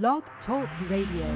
[0.00, 1.28] Blog Talk Radio.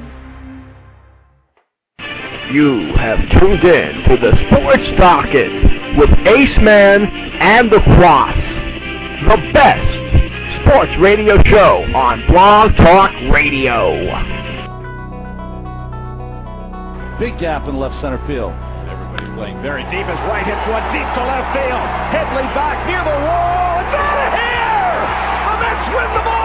[2.50, 5.52] You have tuned in to the Sports Docket
[6.01, 8.32] with Ace Man and the Kwass,
[9.29, 13.92] the best sports radio show on Blog Talk Radio.
[17.20, 18.57] Big gap in left center field.
[18.88, 20.09] Everybody playing very deep.
[20.09, 21.88] His right hits one deep to left field.
[22.09, 23.84] Headley back near the wall.
[23.84, 24.97] It's out of here!
[25.45, 26.35] The Mets win the ball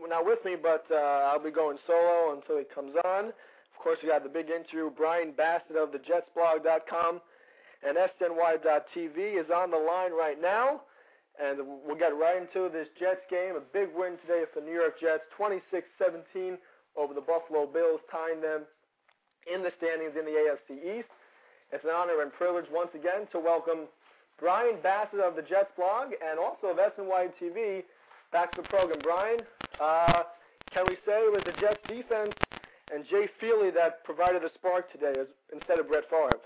[0.00, 3.26] not with me, but uh, I'll be going solo until he comes on.
[3.26, 4.90] Of course, we got the big interview.
[4.90, 7.20] Brian Bassett of the JetsBlog.com
[7.86, 10.82] and SNY.TV is on the line right now.
[11.34, 13.58] And we'll get right into this Jets game.
[13.58, 16.58] A big win today for the New York Jets, 26-17
[16.94, 18.62] over the Buffalo Bills, tying them
[19.50, 21.10] in the standings in the AFC East.
[21.72, 23.90] It's an honor and privilege once again to welcome
[24.38, 27.82] Brian Bassett of the Jets blog and also of SNY TV
[28.30, 28.98] back to the program.
[29.02, 29.40] Brian,
[29.80, 30.30] uh,
[30.72, 32.34] can we say it was the Jets defense
[32.92, 36.38] and Jay Feely that provided the spark today as, instead of Brett Favre?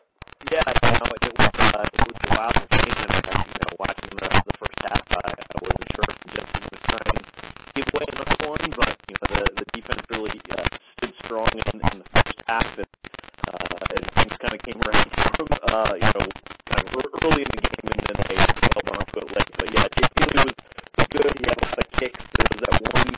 [0.52, 3.37] Yeah, you know, it was, uh, it was wild
[3.78, 7.32] uh, watching the, the first half, I, I wasn't sure if Jets were going to
[7.74, 10.66] give away another one, but you know, the the defense really uh,
[10.98, 12.92] stood strong in, in the first half, and,
[13.48, 16.26] uh, and things kind of came around from uh, you know,
[16.66, 19.52] kind of early in the game, and then they held on to it late.
[19.58, 20.58] But yeah, Jay Feely was,
[20.98, 21.32] was good.
[21.38, 22.22] He had a lot of kicks.
[22.34, 23.10] There was that one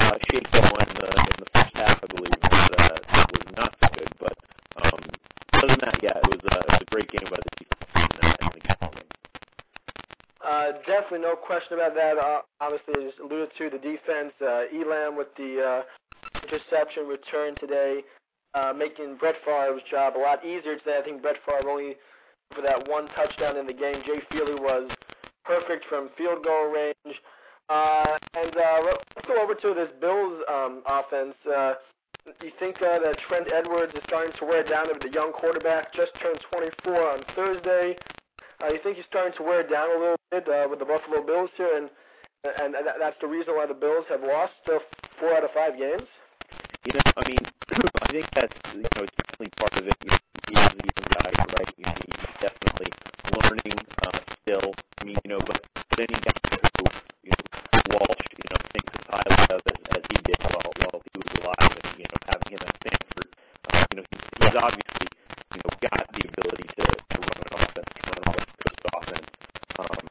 [0.00, 3.70] uh, shakedown in the in the first half, I believe, that, uh, that was not
[3.80, 4.36] so good, but.
[4.76, 5.02] Um,
[5.56, 7.88] other than that, yeah, it was, uh, it was a great game by the defense.
[7.96, 8.76] And, uh, and the game.
[10.46, 12.18] Uh, definitely no question about that.
[12.18, 15.82] Uh, obviously, as alluded to, the defense, uh, Elam with the uh,
[16.42, 18.02] interception return today,
[18.54, 20.98] uh, making Brett Favre's job a lot easier today.
[21.00, 21.94] I think Brett Favre only
[22.54, 24.02] for that one touchdown in the game.
[24.06, 24.90] Jay Feely was
[25.44, 27.16] perfect from field goal range.
[27.68, 31.34] Uh, and uh, let's go over to this Bills um, offense.
[31.46, 31.74] Uh,
[32.42, 35.94] you think uh, that Trent Edwards is starting to wear down the young quarterback?
[35.94, 37.96] Just turned 24 on Thursday.
[38.62, 41.24] Uh, you think he's starting to wear down a little bit uh, with the Buffalo
[41.24, 41.90] Bills here, and
[42.44, 44.78] and that's the reason why the Bills have lost uh,
[45.18, 46.06] four out of five games?
[46.86, 47.42] You know, I mean,
[48.02, 49.96] I think that's you know definitely part of it.
[50.04, 51.72] You know, he is young right?
[51.76, 51.96] You know,
[52.38, 52.90] definitely
[53.34, 54.70] learning uh, still.
[55.00, 55.60] I mean, you know, but
[55.90, 56.38] but guy
[56.78, 56.84] who
[57.24, 57.44] you know
[57.90, 61.30] Walsh, you know, thinks as highly of as, as he did while while he was
[61.42, 63.28] alive, and you know, having him at Stanford,
[63.66, 65.06] uh, you know, he's, he's obviously
[65.54, 68.82] you know got the ability to, to run an offense, to run a West Coast
[68.94, 69.28] offense.
[69.76, 70.04] Um,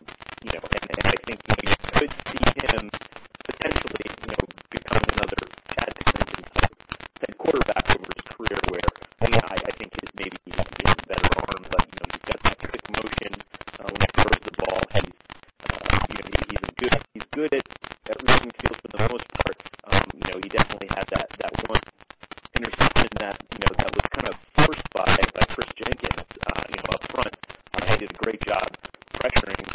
[0.46, 2.84] you know, and, and I think you, know, you could see him
[3.46, 5.42] potentially, you know, become another
[5.74, 6.76] Chad Pennington type,
[7.22, 8.90] type quarterback over his career, where
[9.26, 12.08] you know, I, I think his maybe he has a better arm, but you know,
[12.14, 13.32] he's got that quick motion
[13.80, 14.82] uh, when he throws the ball.
[14.94, 15.18] He's
[15.66, 17.68] uh, you know, he, he's a good he's good at,
[18.12, 19.58] at reading field for the most part.
[19.90, 21.84] Um, you know, he definitely had that that one
[22.54, 26.28] interception that you know that was kind of forced by by Chris Jenkins.
[26.46, 27.34] Uh, you know, up front,
[27.74, 28.70] uh, he did a great job
[29.18, 29.66] pressuring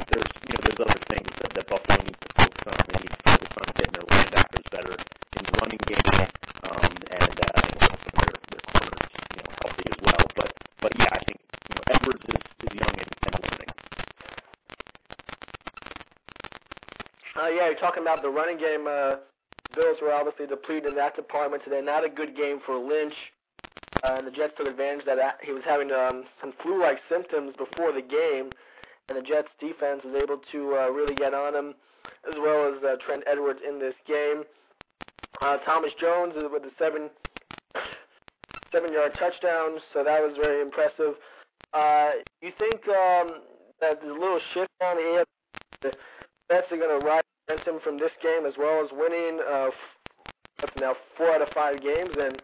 [0.00, 2.78] that there's you know there's other things that, that Buffalo needs to focus on.
[2.88, 6.08] They need to focus on getting their linebackers better in the running game,
[6.64, 10.24] um, and uh, and also their their corners you know healthy as well.
[10.36, 10.50] But
[10.80, 11.38] but yeah, I think
[11.68, 13.72] you know Edwards is, is young and, and learning.
[17.36, 18.86] Uh, yeah, you're talking about the running game.
[18.88, 19.16] Uh,
[19.74, 21.80] Bills were obviously depleted in that department today.
[21.82, 23.14] Not a good game for Lynch.
[24.02, 27.92] Uh, and the Jets took advantage that he was having um, some flu-like symptoms before
[27.92, 28.48] the game,
[29.08, 31.74] and the Jets defense was able to uh, really get on him,
[32.24, 34.44] as well as uh, Trent Edwards in this game.
[35.42, 37.10] Uh, Thomas Jones with a seven
[38.72, 41.14] seven-yard touchdown, so that was very impressive.
[41.74, 43.42] Uh, you think um,
[43.80, 45.24] that a little shift on the AFC?
[45.82, 45.90] The
[46.50, 47.22] Jets are going to ride
[47.66, 49.70] him from this game, as well as winning uh,
[50.78, 52.40] now four out of five games, and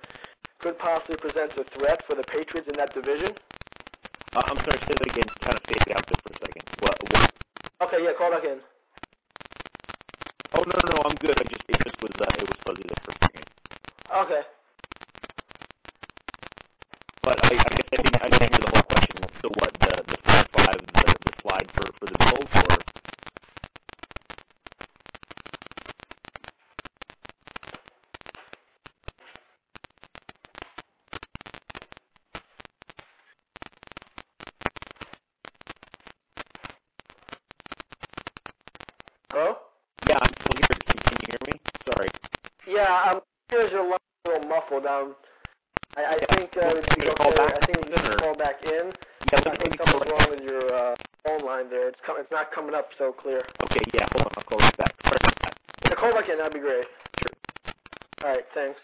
[0.61, 3.37] could possibly present a threat for the Patriots in that division.
[4.35, 5.29] Uh, I'm sorry, say that again.
[5.45, 6.65] Kind of faded out there for a second.
[6.81, 6.97] What?
[7.13, 7.31] what?
[7.89, 8.59] Okay, yeah, call back in.
[10.55, 11.37] Oh no, no, no, I'm good.
[11.39, 13.45] I just it just was uh, it was fuzzy there for a second.
[14.25, 14.41] Okay.
[17.23, 19.17] But I, I guess I didn't, I didn't hear the whole question.
[19.43, 19.73] So what?
[19.81, 22.79] The the four five the, the slide for for the Bills or?
[39.29, 39.57] Hello?
[40.09, 40.79] Yeah, I'm still here.
[40.87, 41.61] Can, can you hear me?
[41.85, 42.09] Sorry.
[42.67, 43.21] Yeah, um,
[43.51, 43.99] here's your line
[44.83, 45.15] muffled.
[45.15, 45.17] Um,
[45.97, 47.41] I, I think uh, Well, it can should you be call okay.
[47.41, 48.93] back I think then, should call back in.
[49.33, 50.95] Yeah, I think something's wrong with your uh,
[51.25, 51.89] phone line there.
[51.89, 53.43] It's com- it's not coming up so clear.
[53.65, 54.33] Okay, yeah, hold on.
[54.37, 54.93] I'll call back.
[55.03, 55.55] Sorry about that.
[55.85, 56.39] Yeah, call back in.
[56.39, 56.85] That'd be great.
[57.21, 57.33] Sure.
[58.23, 58.81] All right, thanks.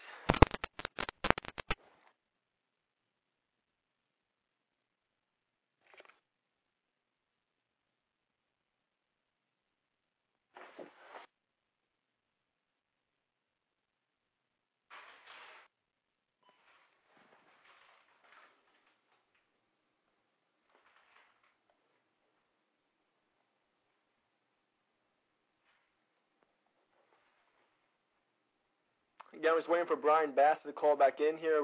[29.43, 31.59] Again, I was waiting for Brian Bass to call back in here.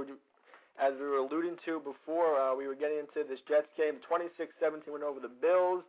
[0.76, 4.04] As we were alluding to before, uh, we were getting into this Jets game.
[4.04, 5.88] 26-17 went over the Bills.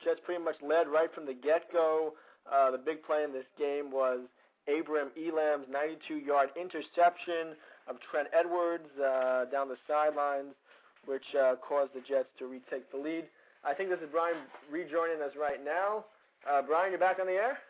[0.00, 2.16] Jets pretty much led right from the get-go.
[2.48, 4.24] Uh, the big play in this game was
[4.64, 7.52] Abram Elam's 92-yard interception
[7.84, 10.56] of Trent Edwards uh, down the sidelines,
[11.04, 13.28] which uh, caused the Jets to retake the lead.
[13.60, 14.40] I think this is Brian
[14.72, 16.08] rejoining us right now.
[16.48, 17.60] Uh, Brian, you're back on the air?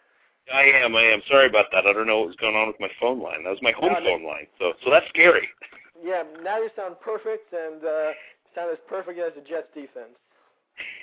[0.52, 0.94] I am.
[0.96, 1.20] I am.
[1.28, 1.86] Sorry about that.
[1.86, 3.44] I don't know what was going on with my phone line.
[3.44, 4.04] That was my home No, no.
[4.04, 4.46] phone line.
[4.58, 5.48] So, so that's scary.
[6.04, 8.12] Yeah, now you sound perfect and uh,
[8.54, 10.12] sound as perfect as the Jets defense.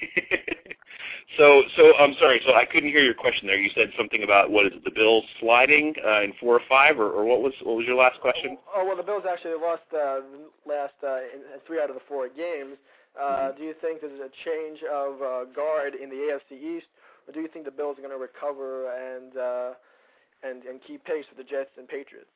[1.37, 2.39] so, so I'm sorry.
[2.45, 3.57] So I couldn't hear your question there.
[3.57, 6.99] You said something about what is it, the Bills sliding uh, in four or five,
[6.99, 8.55] or, or what was what was your last question?
[8.75, 10.19] Oh well, the Bills actually lost uh,
[10.69, 12.77] last uh, in, three out of the four games.
[13.19, 16.87] Uh, Do you think there's a change of uh, guard in the AFC East,
[17.27, 19.71] or do you think the Bills are going to recover and uh,
[20.43, 22.29] and and keep pace with the Jets and Patriots?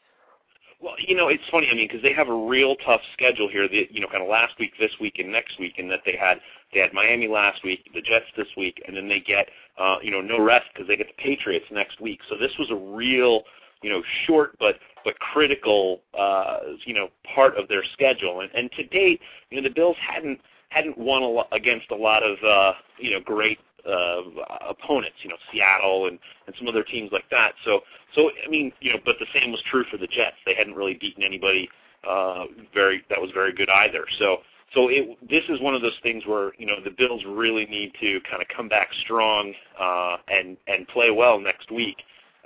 [0.80, 1.68] Well, you know, it's funny.
[1.72, 3.68] I mean, because they have a real tough schedule here.
[3.68, 6.16] The, you know, kind of last week, this week, and next week, and that they
[6.16, 6.38] had
[6.72, 9.48] they had Miami last week, the Jets this week, and then they get
[9.80, 12.20] uh, you know no rest because they get the Patriots next week.
[12.30, 13.42] So this was a real
[13.82, 18.42] you know short but but critical uh, you know part of their schedule.
[18.42, 19.20] And, and to date,
[19.50, 23.12] you know, the Bills hadn't hadn't won a lot against a lot of uh, you
[23.12, 23.58] know great
[23.88, 24.22] uh,
[24.70, 27.54] opponents, you know, Seattle and, and some other teams like that.
[27.64, 27.82] So,
[28.14, 30.36] so I mean, you know, but the same was true for the Jets.
[30.46, 31.70] They hadn't really beaten anybody
[32.08, 34.06] uh, very that was very good either.
[34.20, 34.38] So,
[34.74, 37.94] so it this is one of those things where you know the Bills really need
[38.00, 41.98] to kind of come back strong uh, and and play well next week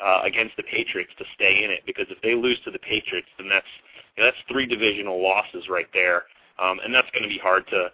[0.04, 1.82] uh, against the Patriots to stay in it.
[1.86, 3.66] Because if they lose to the Patriots, then that's
[4.16, 6.24] you know, that's three divisional losses right there,
[6.60, 7.90] um, and that's going to be hard to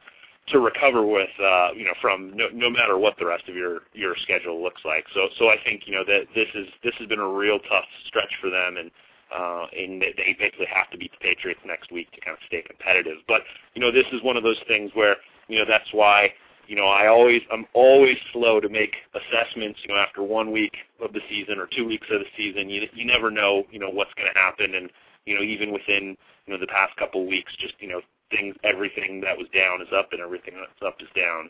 [0.49, 3.81] to recover with, uh, you know, from no, no matter what the rest of your
[3.93, 5.05] your schedule looks like.
[5.13, 7.85] So, so I think you know that this is this has been a real tough
[8.07, 8.91] stretch for them, and
[9.35, 12.61] uh, and they basically have to beat the Patriots next week to kind of stay
[12.61, 13.17] competitive.
[13.27, 13.41] But
[13.75, 15.17] you know, this is one of those things where
[15.49, 16.31] you know that's why
[16.67, 19.79] you know I always I'm always slow to make assessments.
[19.83, 22.87] You know, after one week of the season or two weeks of the season, you
[22.93, 24.89] you never know you know what's going to happen, and
[25.25, 29.21] you know even within you know the past couple weeks, just you know things everything
[29.21, 31.49] that was down is up and everything that's up is down.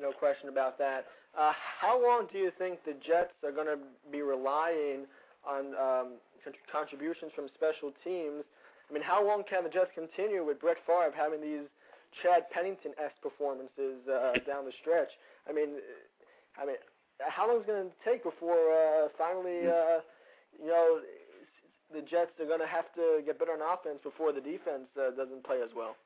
[0.00, 1.06] No question about that.
[1.38, 3.78] Uh, how long do you think the Jets are going to
[4.10, 5.06] be relying
[5.46, 6.08] on um,
[6.42, 8.42] con- contributions from special teams?
[8.88, 11.70] I mean, how long can the Jets continue with Brett Favre having these
[12.22, 15.12] Chad Pennington-esque performances uh, down the stretch?
[15.48, 15.78] I mean,
[16.58, 16.76] I mean,
[17.22, 20.02] how long is it going to take before uh, finally, uh,
[20.58, 20.98] you know,
[21.92, 25.10] the Jets are going to have to get better on offense before the defense uh,
[25.16, 25.96] doesn't play as well?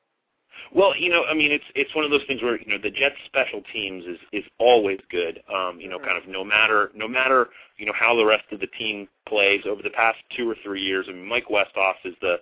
[0.73, 2.89] Well, you know, I mean, it's it's one of those things where you know the
[2.89, 5.41] Jets' special teams is is always good.
[5.53, 8.59] Um, you know, kind of no matter no matter you know how the rest of
[8.59, 11.07] the team plays over the past two or three years.
[11.09, 12.37] I mean, Mike Westhoff is the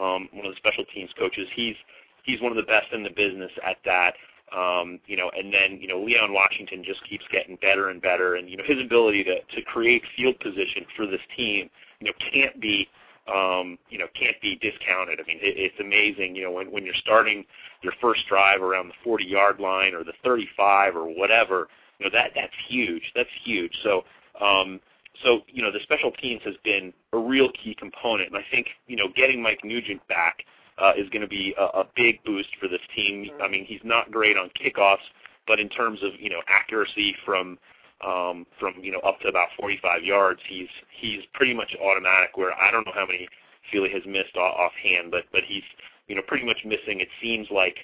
[0.00, 1.48] um, one of the special teams coaches.
[1.54, 1.76] He's
[2.24, 4.14] he's one of the best in the business at that.
[4.56, 8.36] Um, you know, and then you know Leon Washington just keeps getting better and better,
[8.36, 11.68] and you know his ability to to create field position for this team,
[12.00, 12.88] you know, can't be
[13.28, 15.20] um, you know can't be discounted.
[15.20, 16.34] I mean, it, it's amazing.
[16.34, 17.44] You know, when when you're starting
[17.82, 22.10] your first drive around the 40 yard line or the 35 or whatever, you know
[22.12, 23.02] that that's huge.
[23.14, 23.72] That's huge.
[23.82, 24.04] So.
[24.40, 24.80] Um,
[25.24, 28.68] so you know the special teams has been a real key component, and I think
[28.86, 30.44] you know getting Mike Nugent back
[30.80, 33.28] uh, is going to be a, a big boost for this team.
[33.42, 35.06] I mean, he's not great on kickoffs,
[35.46, 37.58] but in terms of you know accuracy from
[38.06, 40.68] um, from you know up to about 45 yards, he's
[41.00, 42.36] he's pretty much automatic.
[42.36, 43.28] Where I don't know how many
[43.72, 45.64] Feely has missed off, offhand, but but he's
[46.06, 47.00] you know pretty much missing.
[47.00, 47.76] It seems like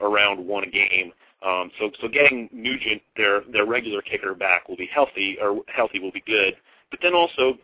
[0.00, 1.12] around one a game.
[1.46, 5.98] Um, so so getting Nugent, their their regular kicker back, will be healthy or healthy
[5.98, 6.54] will be good.
[6.90, 7.54] But then also,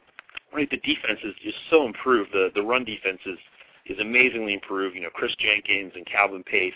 [0.55, 2.31] right, the defense is just so improved.
[2.33, 3.39] The the run defense is
[3.87, 4.95] is amazingly improved.
[4.95, 6.73] You know, Chris Jenkins and Calvin Pace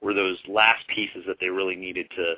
[0.00, 2.34] were those last pieces that they really needed to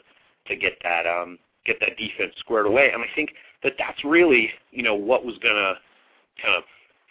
[0.47, 2.91] to get that um, get that defense squared away.
[2.93, 5.75] And I think that that's really you know what was going to
[6.43, 6.65] kind of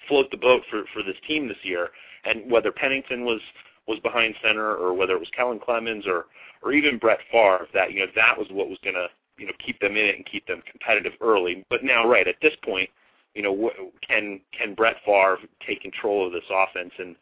[0.07, 1.89] float the boat for for this team this year.
[2.25, 3.41] And whether Pennington was
[3.88, 6.25] was behind center or whether it was Kellen Clemens or
[6.62, 9.07] or even Brett Favre, that you know that was what was going to
[9.38, 11.65] you know keep them in it and keep them competitive early.
[11.69, 12.89] But now, right at this point,
[13.36, 13.72] you know,
[14.07, 17.15] can can Brett Favre take control of this offense and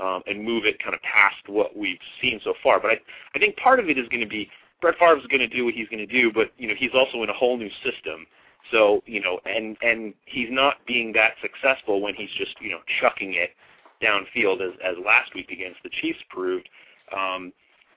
[0.00, 2.80] um, and move it kind of past what we've seen so far?
[2.80, 2.98] But I
[3.34, 4.48] I think part of it is going to be
[4.80, 6.92] Brett Favre is going to do what he's going to do, but you know he's
[6.94, 8.26] also in a whole new system.
[8.70, 12.80] So you know, and and he's not being that successful when he's just you know
[13.00, 13.50] chucking it
[14.02, 16.68] downfield as as last week against the Chiefs proved.
[17.16, 17.52] Um,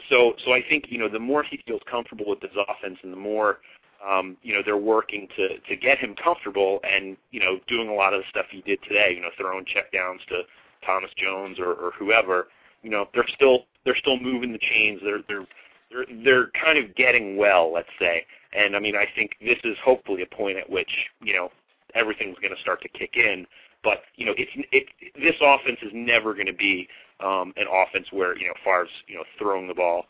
[0.10, 3.12] so so I think you know the more he feels comfortable with this offense and
[3.12, 3.60] the more
[4.08, 7.94] um, you know, they're working to to get him comfortable and you know doing a
[7.94, 9.14] lot of the stuff he did today.
[9.16, 10.44] You know, throwing checkdowns to
[10.86, 12.48] Thomas Jones or, or whoever.
[12.82, 15.02] You know, they're still they're still moving the chains.
[15.04, 15.48] They're they're
[15.92, 18.26] they're they're kind of getting well, let's say.
[18.54, 20.92] And I mean, I think this is hopefully a point at which
[21.22, 21.50] you know
[21.96, 23.46] everything's going to start to kick in.
[23.84, 26.88] But you know, it's it this offense is never going to be
[27.20, 30.06] um, an offense where you know Favre's you know throwing the ball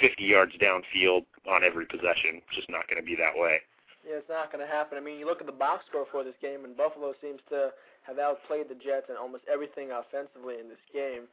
[0.00, 2.42] 50 yards downfield on every possession.
[2.44, 3.60] It's just not going to be that way.
[4.06, 4.98] Yeah, it's not going to happen.
[4.98, 7.74] I mean, you look at the box score for this game, and Buffalo seems to
[8.06, 11.26] have outplayed the Jets in almost everything offensively in this game.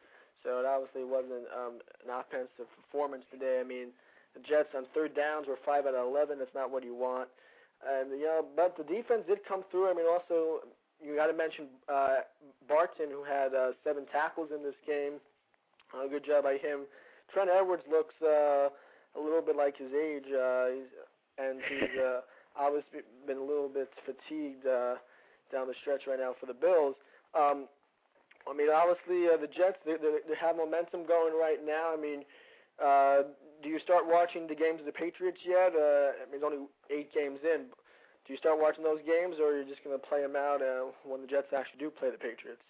[0.44, 3.64] So it obviously wasn't um, an offensive performance today.
[3.64, 3.96] I mean,
[4.36, 6.40] the Jets on third downs were five out of eleven.
[6.40, 7.32] That's not what you want.
[7.84, 9.90] And you know, but the defense did come through.
[9.90, 10.68] I mean, also
[11.04, 12.28] you got to mention uh,
[12.68, 15.20] Barton, who had uh, seven tackles in this game.
[15.92, 16.88] Uh, good job by him.
[17.32, 18.72] Trent Edwards looks uh,
[19.16, 20.92] a little bit like his age, uh, he's,
[21.38, 22.22] and he's uh,
[22.60, 24.96] obviously been a little bit fatigued uh,
[25.52, 26.96] down the stretch right now for the Bills.
[27.38, 27.68] Um,
[28.50, 31.94] I mean, obviously uh, the Jets they, they, they have momentum going right now.
[31.94, 32.24] I mean,
[32.82, 33.30] uh,
[33.62, 35.72] do you start watching the games of the Patriots yet?
[35.72, 37.72] Uh, I mean, it's only eight games in.
[38.26, 40.62] Do you start watching those games, or are you just going to play them out
[40.62, 42.64] uh, when the Jets actually do play the Patriots?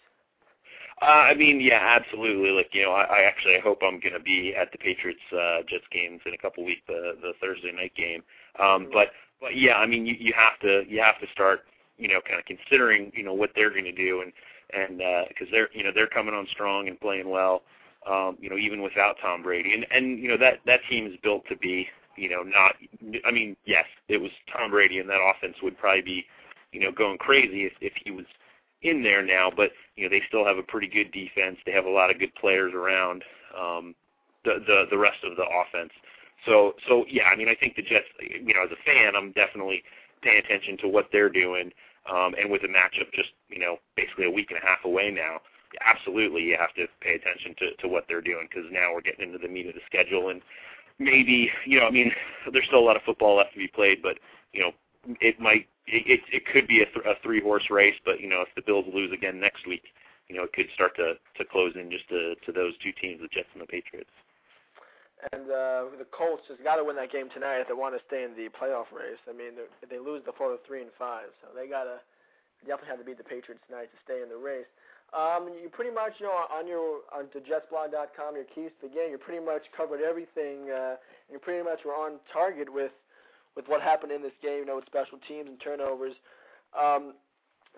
[1.02, 2.50] Uh, I mean, yeah, absolutely.
[2.50, 5.20] Like, you know, I, I actually I hope I'm going to be at the Patriots
[5.32, 8.22] uh, Jets games in a couple weeks, the the Thursday night game.
[8.58, 9.08] Um, but
[9.40, 11.60] but yeah, I mean, you you have to you have to start,
[11.98, 14.32] you know, kind of considering, you know, what they're going to do, and
[14.72, 17.62] and because uh, they're you know they're coming on strong and playing well,
[18.06, 21.14] um, you know, even without Tom Brady, and and you know that that team is
[21.22, 22.74] built to be, you know, not.
[23.26, 26.24] I mean, yes, it was Tom Brady, and that offense would probably be,
[26.72, 28.26] you know, going crazy if if he was
[28.82, 31.56] in there now, but you know they still have a pretty good defense.
[31.64, 33.24] They have a lot of good players around
[33.58, 33.94] um,
[34.44, 35.92] the the the rest of the offense.
[36.46, 38.06] So so yeah, I mean I think the Jets.
[38.20, 39.82] You know, as a fan, I'm definitely
[40.22, 41.70] paying attention to what they're doing.
[42.10, 45.10] Um, and with the matchup just you know basically a week and a half away
[45.10, 45.40] now,
[45.84, 49.26] absolutely you have to pay attention to to what they're doing because now we're getting
[49.26, 50.42] into the meat of the schedule and
[50.98, 52.12] maybe you know I mean
[52.52, 54.18] there's still a lot of football left to be played, but
[54.52, 54.70] you know
[55.20, 58.28] it might it, it, it could be a, th- a three horse race, but you
[58.28, 59.84] know if the Bills lose again next week,
[60.28, 63.20] you know it could start to to close in just to to those two teams,
[63.20, 64.10] the Jets and the Patriots.
[65.32, 68.02] And uh, the Colts just got to win that game tonight if they want to
[68.04, 69.20] stay in the playoff race.
[69.24, 72.02] I mean, if they lose, the four three and five, so they got to
[72.66, 74.68] definitely have to beat the Patriots tonight to stay in the race.
[75.14, 78.92] Um, you pretty much, you know, on your on to JetsBlog.com, your keys to the
[78.92, 80.66] game, you pretty much covered everything.
[80.66, 80.98] Uh,
[81.30, 82.90] you pretty much were on target with
[83.54, 86.18] with what happened in this game, you know, with special teams and turnovers.
[86.74, 87.14] Um,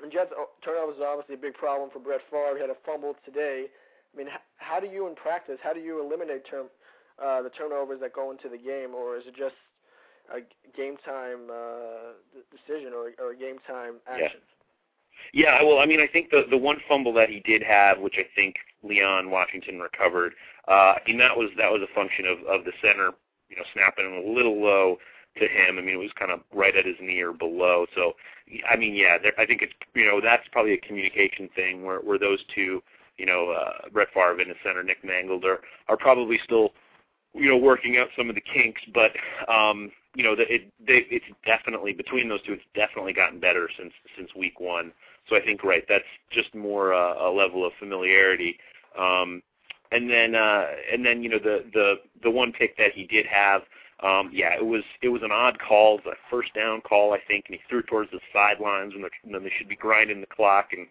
[0.00, 2.56] and Jets oh, turnovers is obviously a big problem for Brett Favre.
[2.56, 3.68] He had a fumble today.
[3.68, 5.60] I mean, how, how do you in practice?
[5.60, 6.72] How do you eliminate term,
[7.22, 9.54] uh, the turnovers that go into the game, or is it just
[10.34, 10.40] a
[10.76, 12.12] game time uh,
[12.50, 14.40] decision or, or a game time action?
[15.32, 15.58] Yeah.
[15.60, 18.16] yeah, well, I mean, I think the the one fumble that he did have, which
[18.18, 20.32] I think Leon Washington recovered,
[20.68, 23.12] uh, I mean that was that was a function of of the center,
[23.48, 24.98] you know, snapping him a little low
[25.38, 25.78] to him.
[25.78, 27.86] I mean, it was kind of right at his knee or below.
[27.94, 28.12] So,
[28.68, 32.00] I mean, yeah, there, I think it's you know that's probably a communication thing where
[32.00, 32.82] where those two,
[33.16, 36.70] you know, uh, Brett Favre and the center Nick Mangold are are probably still,
[37.36, 38.80] you know, working out some of the kinks.
[38.94, 39.12] But
[39.52, 43.68] um, you know, the, it they, it's definitely between those two, it's definitely gotten better
[43.78, 44.92] since since week one.
[45.28, 48.58] So I think right, that's just more uh, a level of familiarity.
[48.98, 49.42] Um,
[49.92, 53.26] and then uh, and then you know the the the one pick that he did
[53.26, 53.62] have
[54.02, 57.46] um, yeah, it was it was an odd call, a first down call, I think,
[57.48, 60.86] and he threw towards the sidelines when, when they should be grinding the clock and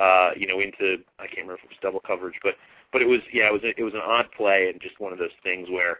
[0.00, 2.54] uh, you know into I can't remember if it was double coverage, but
[2.96, 5.12] but it was yeah it was a, it was an odd play and just one
[5.12, 5.98] of those things where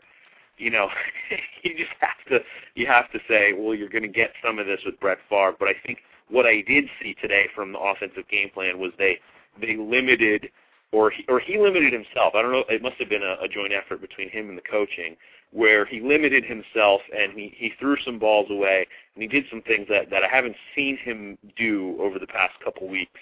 [0.56, 0.88] you know
[1.62, 2.38] you just have to
[2.74, 5.54] you have to say well you're going to get some of this with Brett Favre,
[5.58, 5.98] but I think
[6.30, 9.18] what I did see today from the offensive game plan was they
[9.60, 10.48] they limited
[10.90, 12.34] or he, or he limited himself.
[12.34, 12.64] I don't know.
[12.70, 15.16] It must have been a, a joint effort between him and the coaching,
[15.52, 19.60] where he limited himself and he he threw some balls away and he did some
[19.60, 23.20] things that that I haven't seen him do over the past couple weeks.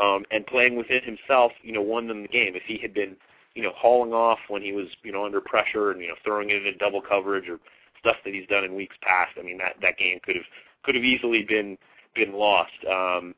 [0.00, 2.54] Um, and playing within himself, you know, won them the game.
[2.54, 3.16] If he had been,
[3.54, 6.50] you know, hauling off when he was, you know, under pressure and you know throwing
[6.50, 7.58] it in double coverage or
[7.98, 10.44] stuff that he's done in weeks past, I mean that that game could have
[10.82, 11.78] could have easily been
[12.14, 12.72] been lost.
[12.90, 13.34] Um,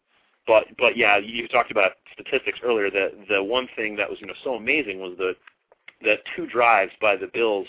[0.47, 2.91] but but yeah, you talked about statistics earlier.
[2.91, 5.35] The the one thing that was you know so amazing was the
[6.03, 7.67] the two drives by the Bills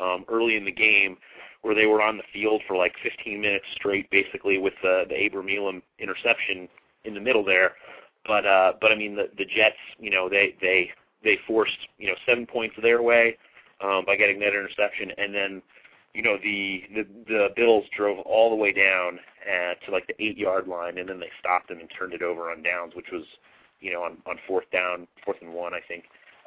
[0.00, 1.16] um, early in the game
[1.62, 5.26] where they were on the field for like 15 minutes straight, basically with the the
[5.26, 6.68] Abram Elam interception
[7.04, 7.72] in the middle there.
[8.28, 10.90] But uh, but I mean the the Jets, you know, they they
[11.24, 13.38] they forced you know seven points their way
[13.82, 15.62] um, by getting that interception, and then
[16.12, 20.22] you know the the the Bills drove all the way down uh, to like the
[20.22, 23.10] eight yard line, and then they stopped them and turned it over on downs, which
[23.10, 23.24] was
[23.80, 26.04] you know on on fourth down, fourth and one, I think,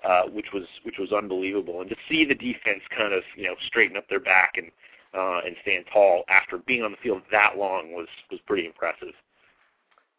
[0.08, 1.82] uh, which was which was unbelievable.
[1.82, 4.70] And to see the defense kind of you know straighten up their back and
[5.16, 9.14] uh, and stand tall after being on the field that long was was pretty impressive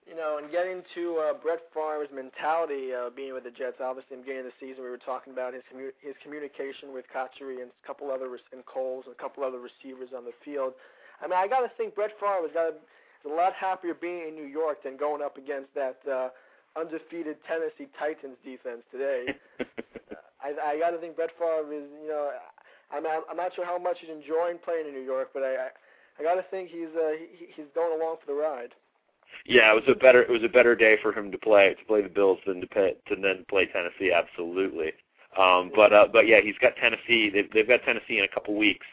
[0.07, 3.79] you know, and getting to uh, Brett Favre's mentality, uh, being with the Jets.
[3.79, 6.91] Obviously, in the beginning of the season, we were talking about his commu- his communication
[6.91, 10.27] with Cotchery and a couple other res- and Coles and a couple other receivers on
[10.27, 10.75] the field.
[11.23, 14.29] I mean, I got to think Brett Favre has got is a lot happier being
[14.29, 16.35] in New York than going up against that uh,
[16.75, 19.31] undefeated Tennessee Titans defense today.
[20.43, 22.35] I, I got to think Brett Favre is, you know,
[22.91, 25.69] I'm I'm not sure how much he's enjoying playing in New York, but I I,
[26.19, 28.75] I got to think he's uh, he, he's going along for the ride.
[29.47, 31.85] Yeah, it was a better it was a better day for him to play to
[31.85, 34.12] play the Bills than to pay, to then play Tennessee.
[34.12, 34.92] Absolutely.
[35.38, 37.31] Um, but uh, but yeah, he's got Tennessee.
[37.33, 38.87] They've they've got Tennessee in a couple weeks.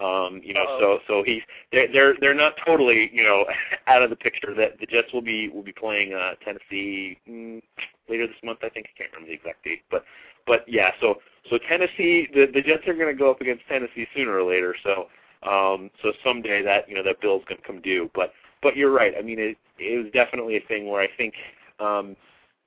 [0.00, 0.98] Um, you know, Uh-oh.
[1.06, 3.44] so so he's they're they're they're not totally you know
[3.86, 4.52] out of the picture.
[4.54, 7.62] That the Jets will be will be playing uh, Tennessee mm,
[8.08, 8.58] later this month.
[8.62, 10.04] I think I can't remember the exact date, but
[10.46, 10.90] but yeah.
[11.00, 14.42] So so Tennessee, the the Jets are going to go up against Tennessee sooner or
[14.42, 14.74] later.
[14.82, 15.06] So
[15.48, 18.10] um, so someday that you know that bill's going to come due.
[18.14, 18.32] But
[18.64, 19.12] but you're right.
[19.16, 21.34] I mean, it it was definitely a thing where I think,
[21.78, 22.16] um,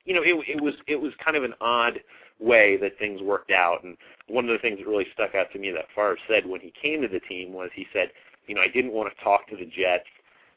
[0.05, 1.99] you know, it it was it was kind of an odd
[2.39, 3.83] way that things worked out.
[3.83, 6.61] And one of the things that really stuck out to me that Favre said when
[6.61, 8.09] he came to the team was he said,
[8.45, 10.05] you know, I didn't want to talk to the Jets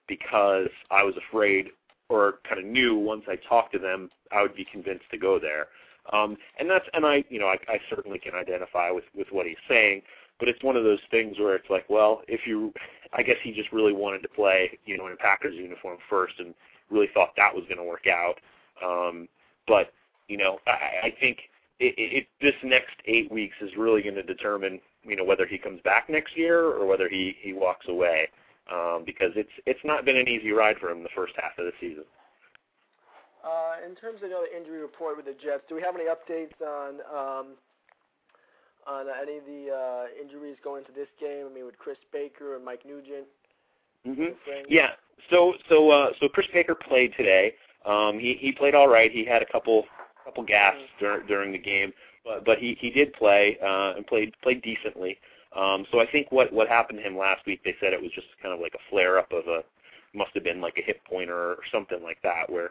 [0.06, 1.70] because I was afraid
[2.10, 5.38] or kind of knew once I talked to them I would be convinced to go
[5.38, 5.68] there.
[6.12, 9.46] Um, and that's and I you know I, I certainly can identify with with what
[9.46, 10.02] he's saying
[10.40, 12.72] but it's one of those things where it's like, well, if you,
[13.12, 16.34] I guess he just really wanted to play, you know, in a Packers uniform first,
[16.38, 16.54] and
[16.90, 18.36] really thought that was going to work out.
[18.84, 19.28] Um,
[19.66, 19.92] but
[20.28, 21.38] you know, I, I think
[21.80, 25.58] it, it, this next eight weeks is really going to determine, you know, whether he
[25.58, 28.28] comes back next year or whether he he walks away,
[28.72, 31.64] um, because it's it's not been an easy ride for him the first half of
[31.64, 32.04] the season.
[33.42, 36.60] Uh, in terms of the injury report with the Jets, do we have any updates
[36.60, 37.46] on um,
[38.90, 41.46] on any of the uh, injuries going into this game?
[41.50, 43.26] I mean, with Chris Baker and Mike Nugent.
[44.06, 44.34] Mm-hmm.
[44.68, 44.90] Yeah.
[45.30, 47.54] So so uh, so Chris Baker played today.
[47.86, 49.10] Um, he he played all right.
[49.10, 49.84] He had a couple
[50.24, 51.04] couple gaps mm-hmm.
[51.04, 51.92] dur- during the game,
[52.24, 55.18] but but he he did play uh, and played played decently.
[55.56, 58.12] Um, so I think what what happened to him last week, they said it was
[58.14, 59.62] just kind of like a flare up of a
[60.16, 62.70] must have been like a hip pointer or something like that, where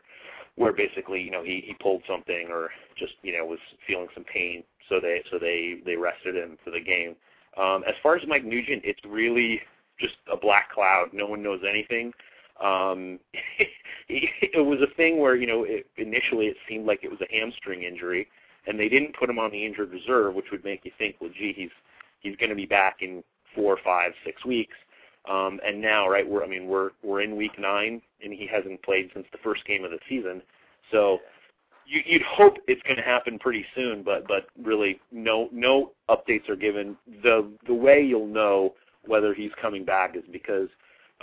[0.56, 4.26] where basically you know he he pulled something or just you know was feeling some
[4.26, 7.16] pain so they so they they rested him for the game.
[7.58, 9.62] Um, as far as Mike Nugent, it's really
[10.00, 11.10] just a black cloud.
[11.14, 12.12] No one knows anything.
[12.62, 13.20] Um,
[14.10, 17.34] it was a thing where you know it, initially it seemed like it was a
[17.34, 18.28] hamstring injury,
[18.68, 21.32] and they didn't put him on the injured reserve, which would make you think, well,
[21.38, 21.72] gee, he's
[22.22, 23.24] he's going to be back in
[23.56, 24.76] four, five, six weeks.
[25.30, 28.82] Um, and now, right, we're I mean we're we're in week nine, and he hasn't
[28.82, 30.42] played since the first game of the season.
[30.92, 31.20] So
[31.86, 36.50] you, you'd hope it's going to happen pretty soon, but but really no no updates
[36.50, 36.98] are given.
[37.24, 38.74] The the way you'll know
[39.06, 40.68] whether he's coming back is because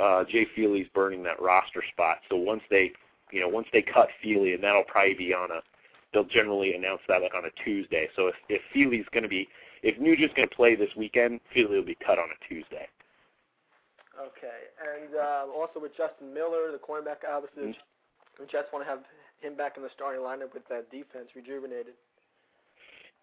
[0.03, 2.19] uh, Jay Feely's burning that roster spot.
[2.29, 2.93] So once they
[3.33, 5.61] you know once they cut Feely, and that'll probably be on a
[6.13, 8.09] they'll generally announce that like on a Tuesday.
[8.15, 9.49] So if if Feely's going to be
[9.83, 12.89] if Nugent's going to play this weekend, Feely will be cut on a Tuesday.
[14.17, 18.43] Okay, and uh, also with Justin Miller, the cornerback, obviously, mm-hmm.
[18.43, 19.01] the Jets want to have
[19.41, 21.95] him back in the starting lineup with that defense rejuvenated.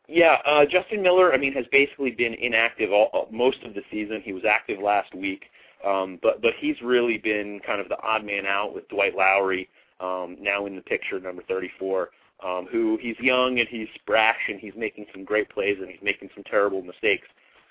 [0.07, 4.21] Yeah, uh, Justin Miller, I mean, has basically been inactive all, most of the season.
[4.23, 5.45] He was active last week,
[5.85, 9.69] um, but but he's really been kind of the odd man out with Dwight Lowery
[9.99, 12.09] um, now in the picture, number 34.
[12.43, 16.01] Um, who he's young and he's brash and he's making some great plays and he's
[16.03, 17.27] making some terrible mistakes,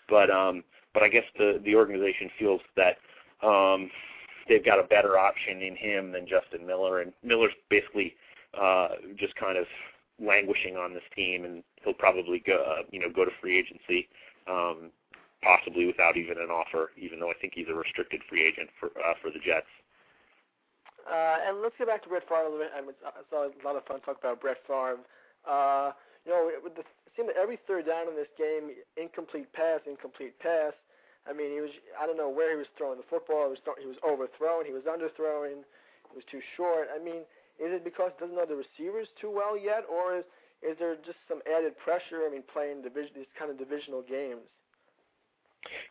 [0.09, 2.97] but um, but I guess the the organization feels that
[3.43, 3.91] um,
[4.49, 8.15] they've got a better option in him than Justin Miller, and Miller's basically
[8.61, 9.67] uh, just kind of
[10.21, 14.09] languishing on this team, and he'll probably go, uh, you know, go to free agency,
[14.47, 14.91] um,
[15.43, 16.91] possibly without even an offer.
[16.97, 19.71] Even though I think he's a restricted free agent for uh, for the Jets.
[21.03, 22.71] Uh, and let's get back to Brett Favre a little bit.
[22.71, 25.03] I, mean, I saw a lot of fun talk about Brett Favre.
[25.43, 25.91] Uh,
[26.23, 30.39] you know, the, it seemed that every third down in this game, incomplete pass, incomplete
[30.39, 30.73] pass.
[31.29, 33.47] I mean, he was I don't know where he was throwing the football.
[33.47, 34.67] He was he was overthrown.
[34.67, 35.63] He was underthrowing.
[36.11, 36.89] He was too short.
[36.91, 37.23] I mean,
[37.63, 40.25] is it because he doesn't know the receivers too well yet, or is
[40.63, 42.27] is there just some added pressure?
[42.27, 44.47] I mean, playing division these kind of divisional games.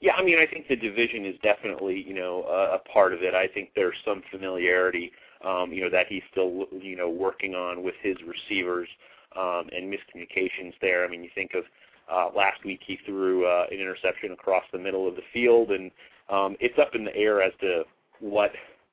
[0.01, 3.23] Yeah, I mean, I think the division is definitely you know a, a part of
[3.23, 3.33] it.
[3.33, 5.11] I think there's some familiarity,
[5.45, 8.89] um, you know, that he's still you know working on with his receivers
[9.37, 11.05] um, and miscommunications there.
[11.05, 11.63] I mean, you think of
[12.11, 15.91] uh, last week he threw uh, an interception across the middle of the field, and
[16.29, 17.83] um, it's up in the air as to
[18.19, 18.51] what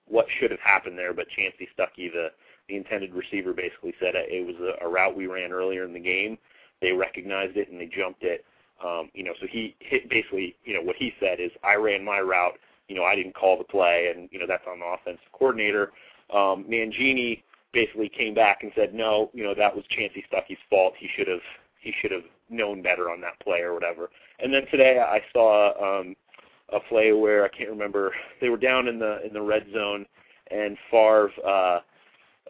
[0.09, 1.13] what should have happened there.
[1.13, 2.29] But Chansi Stuckey, the
[2.69, 6.01] the intended receiver basically said it was a, a route we ran earlier in the
[6.01, 6.39] game.
[6.81, 8.45] They recognized it and they jumped it.
[8.85, 12.05] Um, you know, so he hit basically, you know, what he said is I ran
[12.05, 12.59] my route.
[12.89, 15.93] You know, I didn't call the play, and you know that's on the offensive coordinator.
[16.33, 20.95] Um, Mangini basically came back and said, no, you know that was Chansi Stuckey's fault.
[20.99, 21.41] He should have
[21.81, 24.11] he should have known better on that play or whatever.
[24.39, 26.15] And then today I saw um,
[26.73, 28.13] a play where I can't remember.
[28.41, 30.07] They were down in the in the red zone,
[30.51, 31.81] and Favre uh,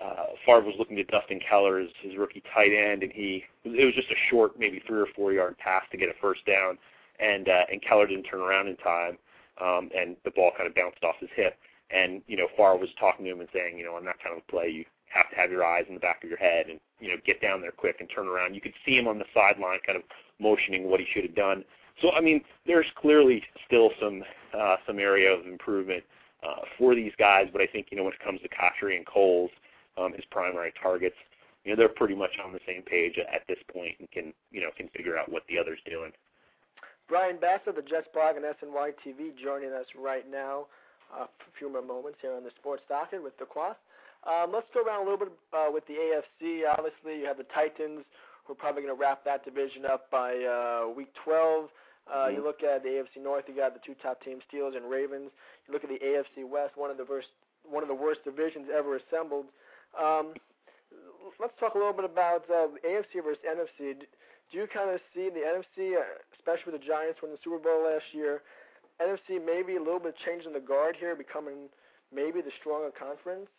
[0.04, 3.84] uh, Favre was looking to Dustin Keller as his rookie tight end, and he it
[3.84, 6.78] was just a short, maybe three or four yard pass to get a first down,
[7.18, 9.16] and uh, and Keller didn't turn around in time,
[9.60, 11.56] um, and the ball kind of bounced off his hip,
[11.90, 14.36] and you know Favre was talking to him and saying, you know, on that kind
[14.36, 16.78] of play, you have to have your eyes in the back of your head and
[17.00, 18.54] you know get down there quick and turn around.
[18.54, 20.04] You could see him on the sideline, kind of
[20.38, 21.64] motioning what he should have done.
[22.02, 24.22] So I mean, there's clearly still some
[24.56, 26.04] uh, some area of improvement
[26.42, 29.06] uh, for these guys, but I think you know when it comes to Cotchery and
[29.06, 29.50] Coles
[29.98, 31.16] um, his primary targets.
[31.64, 34.60] You know, they're pretty much on the same page at this point and can you
[34.60, 36.12] know can figure out what the other's doing.
[37.08, 40.66] Brian Bassett, the Jets blog and SNY TV, joining us right now.
[41.12, 43.76] Uh, a few more moments here on the Sports Docket with the Kwass.
[44.26, 46.66] Um, let's go around a little bit uh, with the AFC.
[46.66, 48.02] Obviously, you have the Titans,
[48.44, 51.68] who are probably going to wrap that division up by uh, week 12.
[52.08, 52.36] Uh, mm-hmm.
[52.36, 55.30] You look at the AFC North, you got the two top teams, Steelers and Ravens.
[55.66, 57.28] You look at the AFC West, one of the worst,
[57.62, 59.46] one of the worst divisions ever assembled.
[59.94, 60.34] Um,
[61.38, 64.00] let's talk a little bit about uh, AFC versus NFC.
[64.50, 67.60] Do you kind of see the NFC, uh, especially with the Giants winning the Super
[67.60, 68.40] Bowl last year,
[68.96, 71.68] NFC maybe a little bit changing the guard here, becoming
[72.08, 73.52] maybe the stronger conference?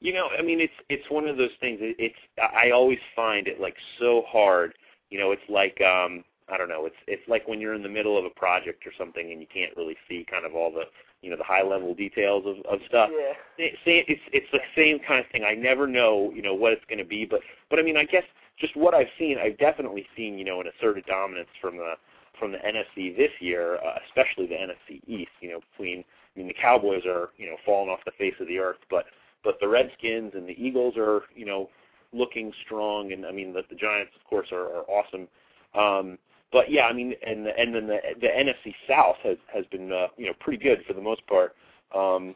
[0.00, 1.78] You know, I mean, it's it's one of those things.
[1.82, 4.74] It, it's I always find it like so hard.
[5.10, 6.86] You know, it's like um I don't know.
[6.86, 9.46] It's it's like when you're in the middle of a project or something and you
[9.52, 10.84] can't really see kind of all the
[11.22, 13.10] you know the high level details of of stuff.
[13.12, 13.34] Yeah.
[13.58, 15.44] It's it's it's the same kind of thing.
[15.44, 18.04] I never know you know what it's going to be, but but I mean I
[18.04, 18.24] guess
[18.58, 21.94] just what I've seen, I've definitely seen you know an asserted dominance from the
[22.38, 25.32] from the NFC this year, uh, especially the NFC East.
[25.40, 28.48] You know between I mean the Cowboys are you know falling off the face of
[28.48, 29.06] the earth, but
[29.44, 31.68] but the Redskins and the Eagles are you know
[32.12, 35.28] looking strong, and I mean the, the Giants of course are, are awesome.
[35.74, 36.18] Um,
[36.52, 40.08] but yeah, I mean, and and then the the NFC South has has been uh,
[40.16, 41.54] you know pretty good for the most part.
[41.94, 42.34] Um,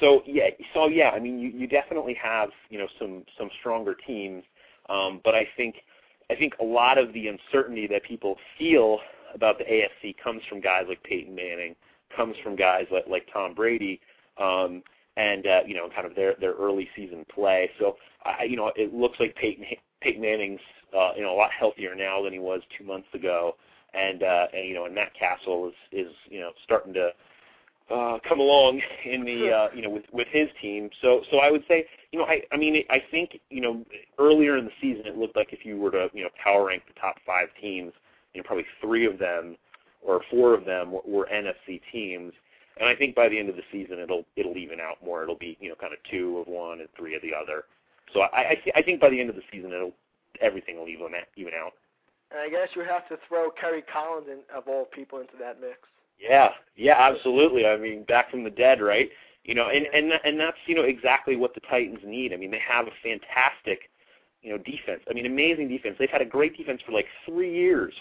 [0.00, 3.94] so yeah, so yeah, I mean, you you definitely have you know some some stronger
[4.06, 4.42] teams,
[4.88, 5.76] um, but I think
[6.30, 8.98] I think a lot of the uncertainty that people feel
[9.34, 11.74] about the AFC comes from guys like Peyton Manning,
[12.14, 14.00] comes from guys like like Tom Brady.
[14.38, 14.82] Um,
[15.16, 17.70] and uh, you know, kind of their their early season play.
[17.78, 19.64] So, I, you know, it looks like Peyton
[20.00, 20.60] Peyton Manning's
[20.96, 23.56] uh, you know a lot healthier now than he was two months ago,
[23.94, 27.10] and uh, and you know, and Matt Cassel is is you know starting to
[27.90, 30.88] uh, come along in the uh, you know with with his team.
[31.00, 33.84] So so I would say you know I I mean I think you know
[34.18, 36.84] earlier in the season it looked like if you were to you know power rank
[36.86, 37.92] the top five teams,
[38.34, 39.56] you know probably three of them
[40.00, 42.32] or four of them were, were NFC teams.
[42.78, 45.22] And I think by the end of the season it'll it'll even out more.
[45.22, 47.64] It'll be you know kind of two of one and three of the other.
[48.12, 49.92] So I I, I think by the end of the season it'll
[50.40, 51.72] everything will even even out.
[52.30, 55.60] And I guess you have to throw Kerry Collins in, of all people into that
[55.60, 55.78] mix.
[56.18, 57.66] Yeah, yeah, absolutely.
[57.66, 59.10] I mean, back from the dead, right?
[59.44, 62.32] You know, and and and that's you know exactly what the Titans need.
[62.32, 63.90] I mean, they have a fantastic,
[64.40, 65.02] you know, defense.
[65.10, 65.96] I mean, amazing defense.
[65.98, 67.92] They've had a great defense for like three years,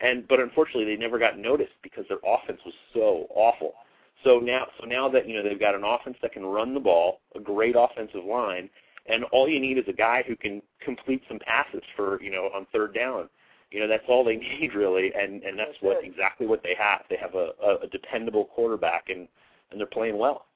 [0.00, 3.74] and but unfortunately they never got noticed because their offense was so awful.
[4.24, 6.80] So now, so now that you know they've got an offense that can run the
[6.80, 8.68] ball, a great offensive line,
[9.06, 12.50] and all you need is a guy who can complete some passes for you know
[12.54, 13.28] on third down.
[13.70, 16.08] You know that's all they need really, and and that's, that's what it.
[16.10, 17.02] exactly what they have.
[17.08, 19.28] They have a, a, a dependable quarterback, and
[19.70, 20.46] and they're playing well.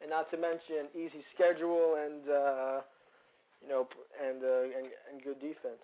[0.00, 2.80] And not to mention easy schedule and uh,
[3.62, 3.88] you know
[4.22, 5.80] and, uh, and and good defense.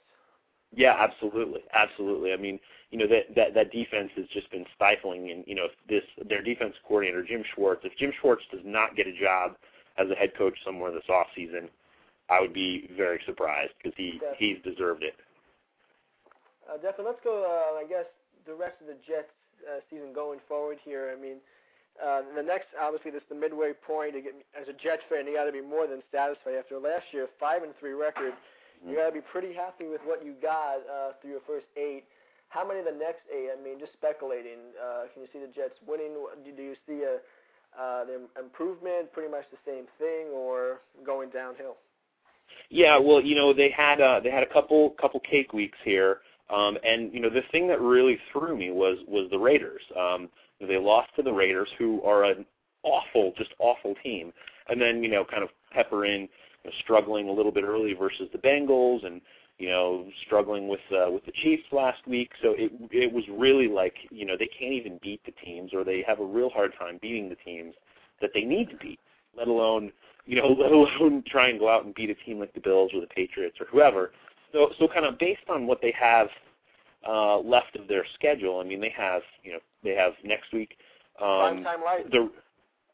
[0.74, 2.32] Yeah, absolutely, absolutely.
[2.32, 2.58] I mean,
[2.90, 6.04] you know that that that defense has just been stifling, and you know if this
[6.28, 7.82] their defense coordinator Jim Schwartz.
[7.84, 9.56] If Jim Schwartz does not get a job
[9.98, 11.68] as a head coach somewhere this off season,
[12.30, 14.36] I would be very surprised because he Definitely.
[14.38, 15.14] he's deserved it.
[16.68, 17.12] Uh, definitely.
[17.12, 17.44] Let's go.
[17.44, 18.08] Uh, I guess
[18.46, 19.32] the rest of the Jets
[19.68, 21.12] uh, season going forward here.
[21.16, 21.36] I mean,
[22.00, 24.16] uh, the next obviously this is the midway point.
[24.16, 27.62] As a Jets fan, you got to be more than satisfied after last year five
[27.62, 28.32] and three record.
[28.86, 32.04] You got to be pretty happy with what you got uh, through your first eight.
[32.48, 33.48] How many of the next eight?
[33.48, 34.74] I mean, just speculating.
[34.76, 36.12] Uh, can you see the Jets winning?
[36.44, 37.22] Do do you see a
[37.78, 41.76] uh, the improvement, pretty much the same thing, or going downhill?
[42.68, 46.18] Yeah, well, you know they had uh, they had a couple couple cake weeks here,
[46.50, 49.82] um, and you know the thing that really threw me was was the Raiders.
[49.98, 50.28] Um,
[50.60, 52.44] they lost to the Raiders, who are an
[52.82, 54.32] awful, just awful team,
[54.68, 56.28] and then you know kind of pepper in you
[56.64, 59.20] know, struggling a little bit early versus the Bengals, and
[59.58, 62.30] you know struggling with uh, with the Chiefs last week.
[62.42, 65.84] So it it was really like you know they can't even beat the teams, or
[65.84, 67.74] they have a real hard time beating the teams
[68.20, 69.00] that they need to beat,
[69.36, 69.92] let alone
[70.26, 72.90] you know, let alone try and go out and beat a team like the Bills
[72.94, 74.12] or the Patriots or whoever.
[74.52, 76.28] So, so kind of based on what they have
[77.06, 80.76] uh, left of their schedule, I mean, they have, you know, they have next week.
[81.20, 82.08] Um, Primetime lights.
[82.10, 82.30] the,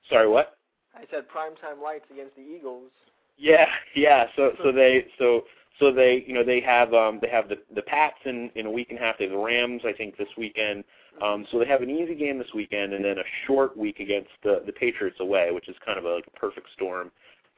[0.09, 0.58] sorry, what?
[0.99, 2.91] I said primetime lights against the Eagles.
[3.37, 4.27] Yeah, yeah.
[4.35, 5.43] So, so they, so,
[5.79, 8.71] so they, you know, they have, um, they have the the Pats in in a
[8.71, 9.17] week and a half.
[9.17, 10.83] They have the Rams, I think, this weekend.
[11.23, 14.31] Um, so they have an easy game this weekend, and then a short week against
[14.43, 17.13] the the Patriots away, which is kind of a, like a perfect storm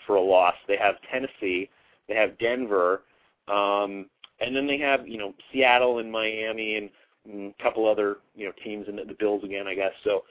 [0.07, 0.55] for a loss.
[0.69, 1.71] They have Tennessee,
[2.09, 3.03] they have Denver,
[3.49, 4.07] um,
[4.41, 6.91] and then they have you know Seattle and Miami and
[7.29, 9.93] mm, a couple other you know teams and the, the Bills again, I guess.
[10.05, 10.25] So,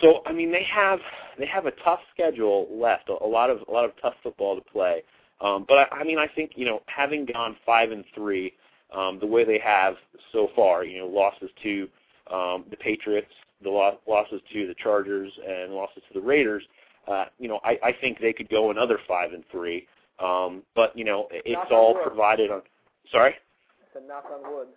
[0.00, 1.00] so I mean they have
[1.38, 4.56] they have a tough schedule left, a, a lot of a lot of tough football
[4.56, 5.02] to play.
[5.40, 8.54] Um, but I, I mean I think you know having gone five and three
[8.94, 9.94] um, the way they have
[10.32, 11.88] so far, you know losses to
[12.32, 13.32] um, the Patriots,
[13.62, 16.62] the lo- losses to the Chargers, and losses to the Raiders.
[17.06, 19.86] Uh, you know, I, I think they could go another five and three.
[20.18, 22.04] Um, but you know, it's Knock all wood.
[22.04, 22.62] provided on.
[23.10, 23.32] Sorry.
[23.32, 24.68] I said knock on wood.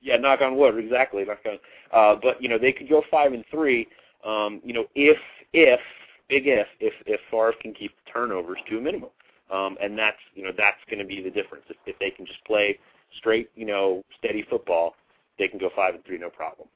[0.00, 0.76] Yeah, knock on wood.
[0.76, 1.24] Exactly.
[1.24, 1.58] Knock on.
[1.92, 3.86] Uh, but you know, they could go five and three.
[4.28, 5.16] Um, you know, if
[5.52, 5.80] if
[6.28, 9.10] big if if if Favre can keep turnovers to a minimum,
[9.50, 11.64] um, and that's you know that's going to be the difference.
[11.70, 12.78] If, if they can just play
[13.16, 14.94] straight, you know, steady football,
[15.38, 16.68] they can go five and three, no problem.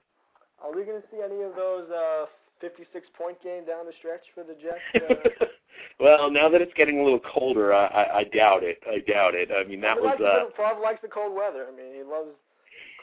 [0.65, 2.27] Are we going to see any of those uh,
[2.61, 5.05] 56 point game down the stretch for the Jets?
[5.11, 5.45] Uh,
[6.01, 8.79] well, now that it's getting a little colder, I, I, I doubt it.
[8.88, 9.51] I doubt it.
[9.53, 10.17] I mean, that was.
[10.19, 11.67] likes, Uh, Favre likes the cold weather.
[11.71, 12.31] I mean, he loves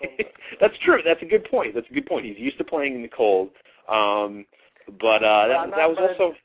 [0.62, 1.02] that's true.
[1.04, 1.76] That's a good point.
[1.76, 2.26] That's a good point.
[2.26, 3.50] He's used to playing in the cold.
[3.90, 4.46] Um,
[5.02, 6.36] but uh, that, that was also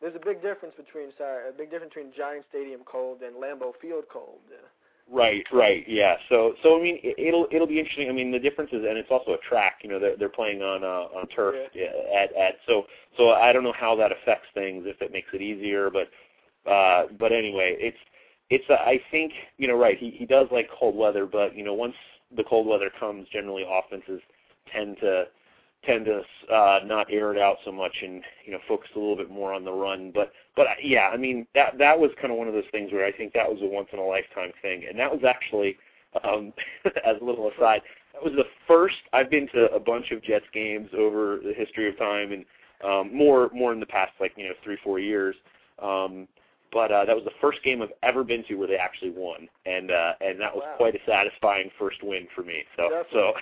[0.00, 3.72] There's a big difference between sorry, a big difference between Giant Stadium cold and Lambeau
[3.80, 4.40] Field cold.
[5.12, 6.14] Right, right, yeah.
[6.28, 8.08] So, so I mean, it, it'll it'll be interesting.
[8.08, 9.80] I mean, the difference is, and it's also a track.
[9.82, 11.86] You know, they're they're playing on uh, on turf yeah.
[12.16, 12.84] at at so
[13.16, 16.08] so I don't know how that affects things if it makes it easier, but
[16.70, 17.98] uh, but anyway, it's
[18.50, 19.98] it's uh, I think you know right.
[19.98, 21.94] He he does like cold weather, but you know once
[22.36, 24.20] the cold weather comes, generally offenses
[24.72, 25.24] tend to
[25.84, 26.22] tend to
[26.54, 29.52] uh, not air it out so much and you know focus a little bit more
[29.52, 30.10] on the run.
[30.14, 32.92] But but uh, yeah, I mean that that was kind of one of those things
[32.92, 35.76] where I think that was a once in a lifetime thing, and that was actually
[36.24, 36.52] um,
[36.84, 40.46] as a little aside, that was the first I've been to a bunch of Jets
[40.52, 42.44] games over the history of time, and
[42.82, 45.36] Um, more more in the past like you know three four years.
[45.82, 46.26] Um,
[46.72, 49.48] but uh, that was the first game I've ever been to where they actually won,
[49.66, 50.76] and uh, and that was Wow.
[50.76, 52.64] quite a satisfying first win for me.
[52.76, 53.32] So Definitely, so.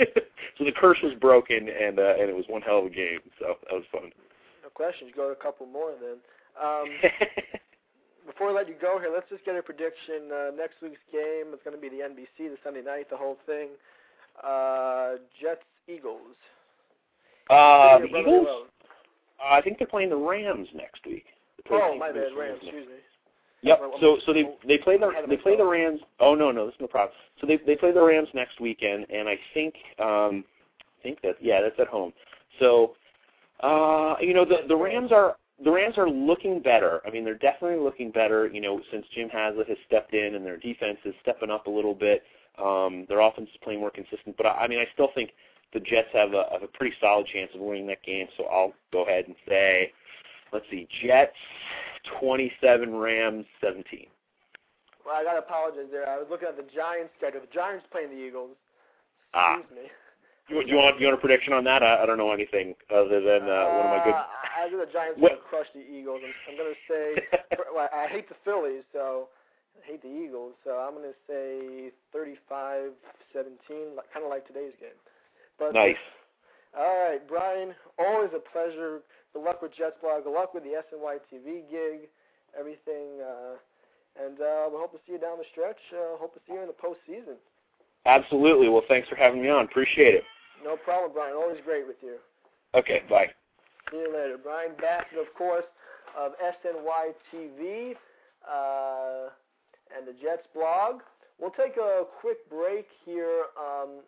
[0.00, 3.20] So the curse was broken, and uh, and it was one hell of a game.
[3.38, 4.12] So that was fun.
[4.62, 5.10] No questions.
[5.14, 6.18] Go to a couple more then.
[6.60, 6.88] Um,
[8.26, 10.32] before I let you go here, let's just get a prediction.
[10.32, 13.38] Uh, next week's game is going to be the NBC, the Sunday night, the whole
[13.46, 13.68] thing.
[14.42, 16.36] Uh, Jets Eagles.
[17.48, 18.68] uh, the me your brotherly Eagles.
[19.40, 21.26] Uh, I think they're playing the Rams next week.
[21.70, 22.32] Oh, my bad.
[22.36, 23.00] Rams Excuse me.
[23.66, 23.80] Yep.
[24.00, 25.64] So so they they play the they play the.
[25.64, 26.00] Rams.
[26.20, 27.14] Oh no no that's no problem.
[27.40, 30.44] So they they play the Rams next weekend, and I think um
[30.80, 32.12] I think that yeah that's at home.
[32.60, 32.94] So
[33.60, 37.00] uh you know the the Rams are the Rams are looking better.
[37.06, 38.46] I mean they're definitely looking better.
[38.46, 41.70] You know since Jim Haslett has stepped in and their defense is stepping up a
[41.70, 42.22] little bit.
[42.62, 45.30] Um, their offense is playing more consistent, but I, I mean I still think
[45.74, 48.28] the Jets have a, have a pretty solid chance of winning that game.
[48.36, 49.92] So I'll go ahead and say,
[50.52, 51.32] let's see, Jets
[52.20, 54.06] 27, Rams 17.
[55.04, 56.08] Well, I got to apologize there.
[56.08, 57.40] I was looking at the Giants schedule.
[57.40, 58.56] The Giants playing the Eagles.
[59.34, 59.58] Ah.
[59.58, 59.90] Excuse me.
[60.48, 61.82] You, do you want you want a prediction on that?
[61.82, 64.14] I, I don't know anything other than uh, one of my good.
[64.14, 66.22] Uh, I think the Giants will crush the Eagles.
[66.22, 67.06] I'm, I'm going to say.
[67.74, 69.26] well, I hate the Phillies, so
[69.74, 70.54] I hate the Eagles.
[70.62, 74.94] So I'm going to say 35-17, like, kind of like today's game.
[75.58, 75.98] But nice.
[76.78, 77.74] All right, Brian.
[77.98, 79.02] Always a pleasure.
[79.36, 80.24] Good luck with Jets blog.
[80.24, 82.08] Good luck with the SNY TV gig.
[82.58, 83.20] Everything.
[83.20, 83.60] Uh,
[84.16, 85.76] and uh, we hope to see you down the stretch.
[85.92, 87.36] Uh, hope to see you in the postseason.
[88.06, 88.70] Absolutely.
[88.70, 89.66] Well, thanks for having me on.
[89.66, 90.24] Appreciate it.
[90.64, 91.36] No problem, Brian.
[91.36, 92.16] Always great with you.
[92.74, 93.02] Okay.
[93.10, 93.28] Bye.
[93.90, 94.38] See you later.
[94.42, 95.68] Brian Bassett, of course,
[96.16, 97.92] of SNY TV
[98.48, 99.28] uh,
[99.92, 101.04] and the Jets blog.
[101.38, 104.00] We'll take a quick break here um,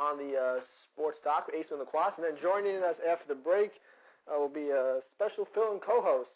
[0.00, 0.60] on the uh,
[0.94, 3.72] Sports with Ace and the Kwass, and then joining us after the break
[4.30, 6.30] uh, will be a special fill and co-host,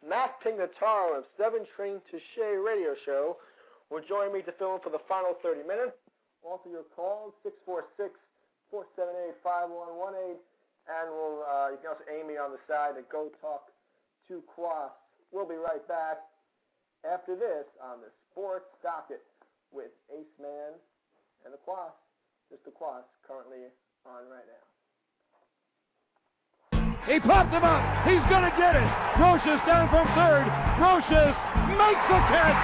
[0.00, 3.36] Matt Pignataro of 7 Train to Shea radio show
[3.92, 5.96] will join me to fill in for the final 30 minutes.
[6.42, 8.16] Also your calls, 646
[8.68, 10.40] 478 5118
[10.88, 13.72] and we'll uh, you can also aim me on the side at Go Talk
[14.28, 14.92] to Kwass.
[15.32, 16.20] We'll be right back
[17.04, 19.24] after this on the Sports Docket
[19.72, 20.76] with Ace Man
[21.44, 21.96] and the Kwass.
[22.52, 23.72] Just the Kwass currently
[24.04, 24.63] on right now.
[27.04, 27.84] He popped him up.
[28.08, 28.88] He's going to get it.
[29.20, 30.48] Brosius down from third.
[30.80, 31.36] Brosius
[31.76, 32.60] makes the catch.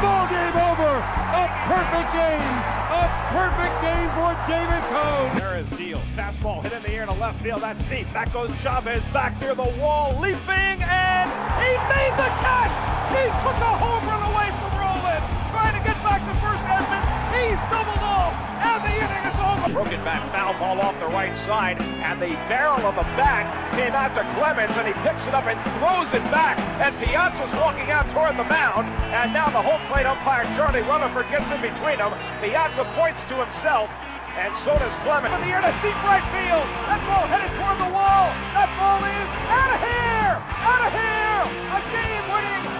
[0.00, 0.92] Ball game over.
[0.96, 2.56] A perfect game.
[2.88, 3.04] A
[3.36, 5.36] perfect game for David Cone.
[5.36, 6.00] There is Deal.
[6.16, 7.60] Fastball hit in the air to left field.
[7.60, 8.08] That's deep.
[8.16, 11.28] Back goes Chavez back near the wall, leaping, and
[11.60, 12.72] he made the catch.
[13.12, 15.20] He took a home run away from Rolen.
[15.52, 17.08] Trying to get back to first Edmonds.
[17.36, 19.31] He's doubled off, and the inning is
[19.62, 19.82] over.
[19.82, 23.46] Broken back foul ball off the right side, and the barrel of the bat
[23.78, 26.58] came out to Clemens, and he picks it up and throws it back.
[26.58, 31.30] And Piazza's walking out toward the mound, and now the home plate umpire Charlie Reliford
[31.30, 32.10] gets in between them.
[32.42, 33.86] Piazza points to himself.
[34.32, 35.28] And so does Clemens.
[35.36, 36.64] In the air to deep right field.
[36.88, 38.32] That ball headed toward the wall.
[38.56, 40.32] That ball is out of here.
[40.40, 41.42] Out of here.
[41.68, 42.71] A game-winning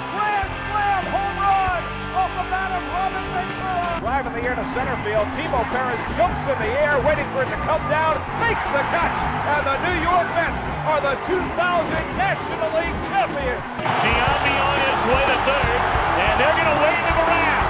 [4.03, 5.27] Drive in the air to center field.
[5.39, 9.15] Timo Perez jumps in the air, waiting for it to come down, makes the catch,
[9.47, 10.59] and the New York Mets
[10.91, 11.39] are the 2000
[12.19, 13.63] National League champions.
[14.03, 15.81] Giambi on his way to third,
[16.19, 17.67] and they're going to wave him around.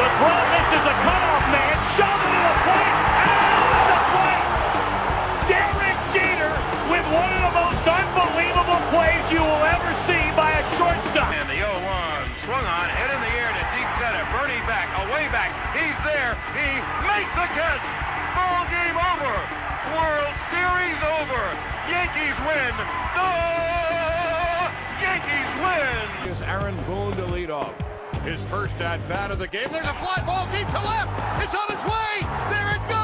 [0.00, 2.91] The throw misses a cutoff man, shot into the plate,
[17.36, 17.84] the catch.
[18.36, 19.34] Ball game over.
[19.96, 21.44] World Series over.
[21.88, 22.72] Yankees win.
[23.16, 23.32] The
[25.00, 26.32] Yankees win.
[26.32, 27.74] Is Aaron Boone to lead off.
[28.24, 29.68] His first at bat of the game.
[29.72, 31.10] There's a fly ball deep to left.
[31.42, 32.14] It's on its way.
[32.50, 33.01] There it goes.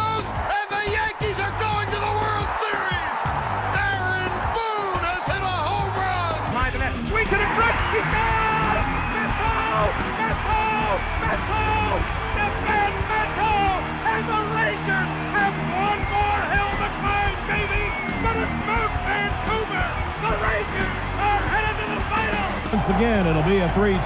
[17.48, 17.84] Baby.
[18.20, 19.86] But it's Vancouver.
[20.20, 22.76] The Lakers are headed to the final.
[22.76, 23.96] Once again, it'll be a 3-2.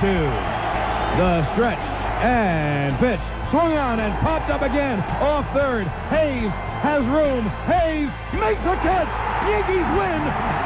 [1.19, 1.83] The stretch
[2.23, 3.21] and pitch.
[3.51, 5.03] Swung on and popped up again.
[5.21, 5.85] Off third.
[6.09, 6.49] Hayes
[6.81, 7.45] has room.
[7.69, 9.11] Hayes makes the catch.
[9.45, 10.21] Yankees win.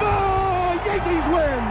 [0.05, 0.15] The
[0.87, 1.63] Yankees win.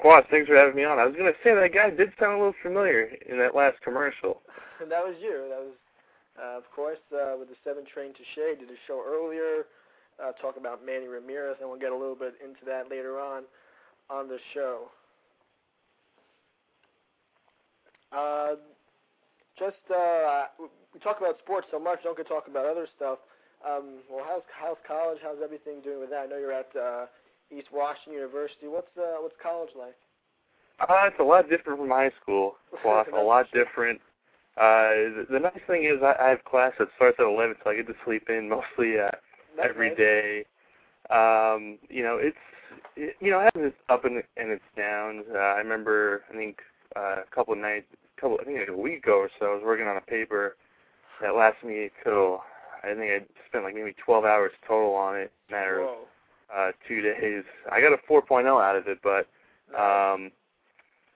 [0.00, 0.98] Kwass, thanks for having me on.
[0.98, 3.76] I was going to say that guy did sound a little familiar in that last
[3.82, 4.40] commercial.
[4.80, 5.44] That was you.
[5.50, 5.76] That was,
[6.40, 8.54] uh, of course, uh, with the Seven Train to Shea.
[8.58, 9.66] Did a show earlier,
[10.16, 13.44] uh, talk about Manny Ramirez, and we'll get a little bit into that later on
[14.08, 14.88] on the show.
[18.12, 18.56] Uh,
[19.58, 23.18] just uh, we talk about sports so much, don't get talk about other stuff.
[23.66, 25.18] Um, well, how's how's college?
[25.22, 26.24] How's everything doing with that?
[26.24, 27.06] I know you're at uh,
[27.50, 28.68] East Washington University.
[28.68, 29.96] What's uh, what's college like?
[30.80, 32.56] Uh, it's a lot different from high school.
[32.84, 34.00] Kwass, a lot different.
[34.56, 37.70] Uh, the, the nice thing is I, I have class that starts at 11, so
[37.70, 39.10] I get to sleep in mostly uh,
[39.56, 39.98] That's every nice.
[39.98, 40.44] day.
[41.10, 42.36] Um, you know, it's
[42.96, 45.24] it, you know, it has its up and, and its downs.
[45.32, 46.58] Uh, I remember, I think
[46.96, 47.86] uh, a couple of nights,
[48.20, 50.56] couple, I think like a week ago or so, I was working on a paper
[51.20, 52.42] that lasted me till
[52.82, 55.88] I think I spent like maybe 12 hours total on it, matter of
[56.54, 57.44] uh, two days.
[57.70, 59.28] I got a 4.0 out of it, but
[59.76, 60.30] um,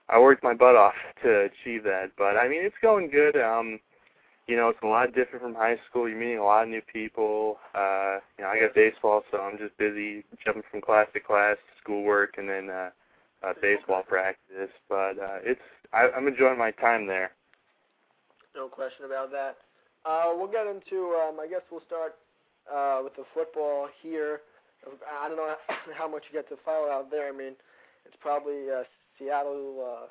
[0.09, 0.93] I worked my butt off
[1.23, 2.11] to achieve that.
[2.17, 3.37] But I mean, it's going good.
[3.37, 3.79] Um,
[4.47, 6.09] you know, it's a lot different from high school.
[6.09, 7.57] You're meeting a lot of new people.
[7.73, 11.57] Uh, you know, I got baseball, so I'm just busy jumping from class to class,
[11.81, 12.89] schoolwork, and then uh,
[13.43, 14.71] uh, baseball practice.
[14.89, 15.61] But uh, it's
[15.93, 17.31] I, I'm enjoying my time there.
[18.55, 19.57] No question about that.
[20.05, 21.15] Uh, we'll get into.
[21.19, 22.15] Um, I guess we'll start
[22.71, 24.41] uh, with the football here.
[25.07, 25.55] I don't know
[25.97, 27.29] how much you get to follow out there.
[27.29, 27.53] I mean,
[28.05, 28.83] it's probably uh,
[29.17, 30.07] Seattle, uh,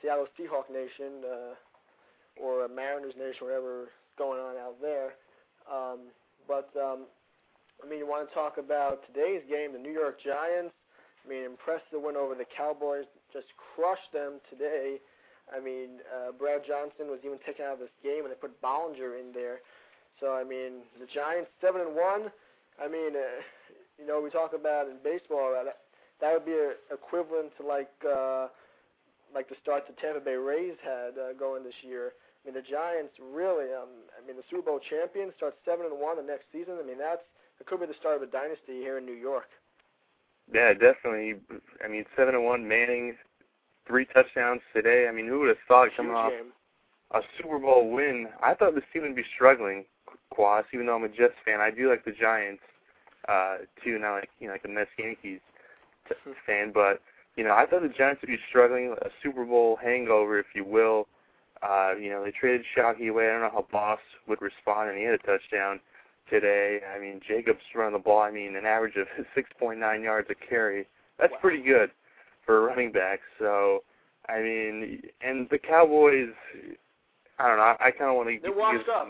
[0.00, 1.54] Seattle Seahawk Nation, uh,
[2.40, 5.14] or Mariners Nation, whatever's going on out there.
[5.70, 6.10] Um,
[6.46, 7.04] but um,
[7.84, 10.74] I mean, you want to talk about today's game, the New York Giants.
[11.24, 13.04] I mean, impressive win over the Cowboys.
[13.32, 14.98] Just crushed them today.
[15.48, 18.60] I mean, uh, Brad Johnson was even taken out of this game, and they put
[18.60, 19.60] Bollinger in there.
[20.20, 22.32] So I mean, the Giants seven and one.
[22.78, 23.42] I mean, uh,
[23.98, 25.88] you know, we talk about in baseball that
[26.20, 28.48] that would be a, equivalent to like uh,
[29.34, 32.12] like the start the Tampa Bay Rays had uh, going this year.
[32.14, 33.70] I mean, the Giants really.
[33.72, 36.78] Um, I mean, the Super Bowl champion starts seven and one the next season.
[36.82, 37.24] I mean, that's
[37.60, 39.50] it could be the start of a dynasty here in New York.
[40.52, 41.34] Yeah, definitely.
[41.84, 42.66] I mean, seven and one.
[42.66, 43.16] Manning,
[43.86, 45.06] three touchdowns today.
[45.08, 46.32] I mean, who would have thought coming off
[47.12, 48.28] a Super Bowl win?
[48.42, 49.84] I thought this team would be struggling.
[50.32, 52.62] Kwass, even though I'm a Jets fan, I do like the Giants
[53.28, 53.98] uh, too.
[53.98, 55.40] Not like you know, like a Mets Yankees
[56.08, 56.14] t-
[56.46, 57.00] fan, but
[57.36, 60.64] you know, I thought the Giants would be struggling, a Super Bowl hangover, if you
[60.64, 61.06] will.
[61.62, 63.28] Uh, you know, they traded Shockey away.
[63.28, 65.80] I don't know how Boss would respond, and he had a touchdown
[66.30, 66.80] today.
[66.94, 68.20] I mean, Jacobs running the ball.
[68.22, 69.06] I mean, an average of
[69.36, 70.86] 6.9 yards a carry.
[71.18, 71.38] That's Wow.
[71.40, 71.90] pretty good
[72.46, 73.20] for a running back.
[73.38, 73.82] So,
[74.28, 76.28] I mean, and the Cowboys.
[77.38, 77.62] I don't know.
[77.62, 79.08] I, I kind of want to They're washed up.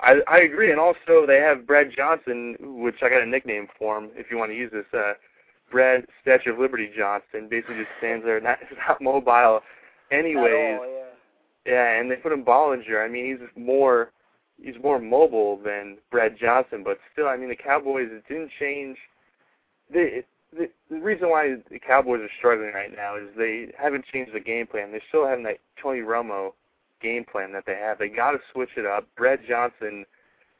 [0.00, 3.96] I I agree, and also they have Brad Johnson, which I got a nickname for
[3.96, 4.10] him.
[4.14, 5.14] If you want to use this, uh,
[5.70, 9.60] Brad Statue of Liberty Johnson, basically just stands there, not not mobile.
[10.10, 10.86] Anyways, At all,
[11.66, 11.72] yeah.
[11.72, 13.04] yeah, and they put in Bollinger.
[13.04, 14.10] I mean, he's more
[14.60, 18.96] he's more mobile than Brad Johnson, but still, I mean, the Cowboys it didn't change.
[19.92, 24.32] The the, the reason why the Cowboys are struggling right now is they haven't changed
[24.32, 24.90] the game plan.
[24.90, 26.52] They're still having that Tony Romo
[27.02, 27.98] game plan that they have.
[27.98, 29.06] They got to switch it up.
[29.16, 30.06] Brad Johnson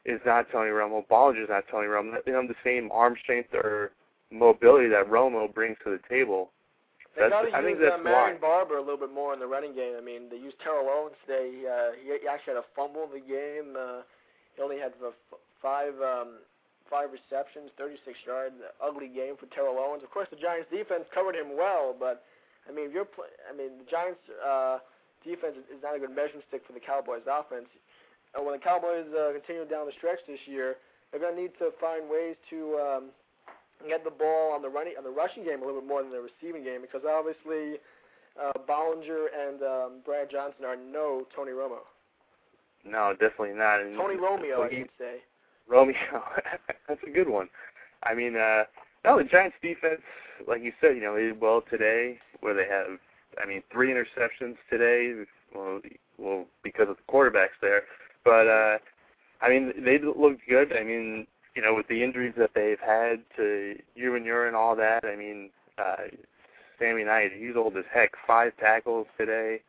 [0.05, 1.07] is not Tony Romo.
[1.07, 2.15] Bollinger's not Tony Romo.
[2.25, 3.91] They don't have the same arm strength or
[4.31, 6.51] mobility that Romo brings to the table.
[7.17, 8.37] They got to I think use that's uh, Marion.
[8.39, 9.97] Barber a little bit more in the running game.
[9.97, 11.49] I mean, they used Terrell Owens today.
[11.49, 13.73] He, uh, he, he actually had a fumble in the game.
[13.73, 14.05] Uh,
[14.55, 15.17] he only had f-
[15.61, 16.45] five um,
[16.87, 18.55] five receptions, 36 yards.
[18.79, 20.05] Ugly game for Terrell Owens.
[20.05, 22.23] Of course, the Giants' defense covered him well, but
[22.69, 24.79] I mean, if you're play- I mean, the Giants' uh,
[25.25, 27.67] defense is, is not a good measuring stick for the Cowboys' offense.
[28.35, 30.77] And when the Cowboys uh, continue down the stretch this year,
[31.09, 33.03] they're going to need to find ways to um,
[33.85, 36.11] get the ball on the running on the rushing game a little bit more than
[36.11, 37.77] the receiving game because obviously
[38.39, 41.85] uh, Bollinger and um, Brad Johnson are no Tony Romo.
[42.85, 43.81] No, definitely not.
[43.81, 45.15] And Tony Romeo, I should say.
[45.67, 45.95] Romeo,
[46.87, 47.49] that's a good one.
[48.03, 48.63] I mean, uh,
[49.03, 50.01] no, the Giants' defense,
[50.47, 52.99] like you said, you know, they did well today, where they have,
[53.41, 55.25] I mean, three interceptions today.
[55.53, 55.81] Well,
[56.17, 57.83] well, because of the quarterbacks there,
[58.23, 58.77] but uh,
[59.41, 60.73] I mean, they looked good.
[60.73, 64.55] I mean, you know, with the injuries that they've had to you and Ur and
[64.55, 65.03] all that.
[65.03, 65.49] I mean,
[65.79, 66.03] uh,
[66.77, 68.11] Sammy Knight, he's old as heck.
[68.27, 69.61] Five tackles today.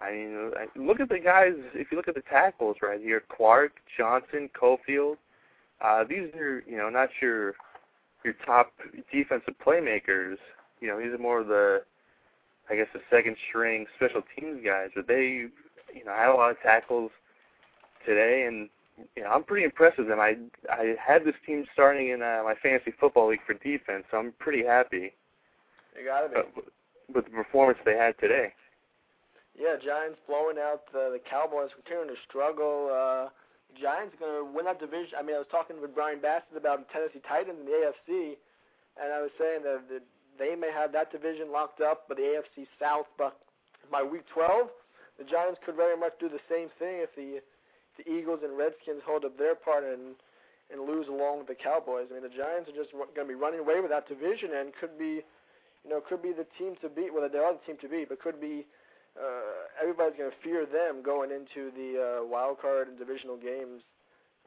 [0.00, 1.52] I mean, look at the guys.
[1.74, 5.16] If you look at the tackles right here, Clark, Johnson, Cofield.
[5.82, 7.54] Uh, these are, you know, not your
[8.24, 8.72] your top
[9.12, 10.36] defensive playmakers.
[10.80, 11.82] You know, these are more of the,
[12.70, 14.88] I guess, the second string special teams guys.
[14.96, 15.48] But they,
[15.94, 17.10] you know, had a lot of tackles
[18.06, 18.70] today, and
[19.14, 20.20] you know, I'm pretty impressed with them.
[20.20, 20.36] I
[20.70, 24.32] I had this team starting in uh, my fantasy football league for defense, so I'm
[24.38, 25.12] pretty happy
[25.98, 26.36] You got to be.
[26.36, 26.62] uh,
[27.12, 28.52] with the performance they had today.
[29.58, 32.92] Yeah, Giants blowing out the, the Cowboys, continuing to struggle.
[32.92, 33.28] Uh,
[33.80, 35.16] Giants are going to win that division.
[35.16, 38.36] I mean, I was talking with Brian Bassett about the Tennessee Titans in the AFC,
[39.00, 40.04] and I was saying that, that
[40.36, 43.40] they may have that division locked up, but the AFC South, but
[43.90, 44.68] by week 12,
[45.16, 47.40] the Giants could very much do the same thing if the
[47.96, 50.14] the Eagles and Redskins hold up their part and
[50.70, 52.10] and lose along with the Cowboys.
[52.10, 54.74] I mean, the Giants are just going to be running away with that division and
[54.74, 55.22] could be,
[55.84, 57.14] you know, could be the team to beat.
[57.14, 58.66] Well, they are the team to beat, but could be
[59.14, 63.82] uh, everybody's going to fear them going into the uh, wild card and divisional games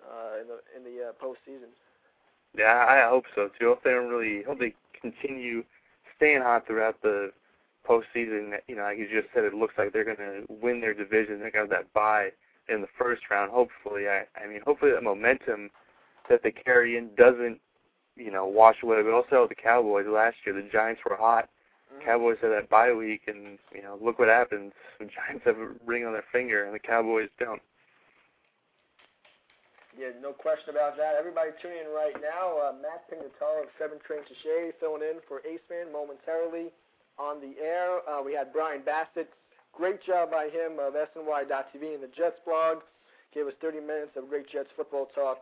[0.04, 1.72] uh, in the in the uh, postseason.
[2.58, 3.68] Yeah, I hope so too.
[3.68, 5.64] Hope they don't really hope they continue
[6.18, 7.32] staying hot throughout the
[7.88, 8.60] postseason.
[8.68, 11.40] You know, like you just said, it looks like they're going to win their division.
[11.40, 12.32] To have that bye
[12.70, 13.52] in the first round.
[13.52, 15.70] Hopefully, I, I mean, hopefully that momentum
[16.30, 17.60] that they carry in doesn't,
[18.16, 19.02] you know, wash away.
[19.02, 21.50] But also the Cowboys last year, the Giants were hot.
[22.06, 24.74] Cowboys had that bye week, and you know, look what happens.
[25.00, 27.62] The Giants have a ring on their finger, and the Cowboys don't.
[29.98, 31.16] Yeah, no question about that.
[31.16, 32.56] Everybody tuning in right now.
[32.60, 36.72] Uh, Matt Pignataro of Seven Train to Shea filling in for Ace Man momentarily
[37.18, 38.04] on the air.
[38.04, 39.32] Uh, we had Brian Bassett.
[39.74, 42.80] Great job by him of SNY.TV and the Jets blog.
[43.34, 45.40] Gave us 30 minutes of great Jets football talk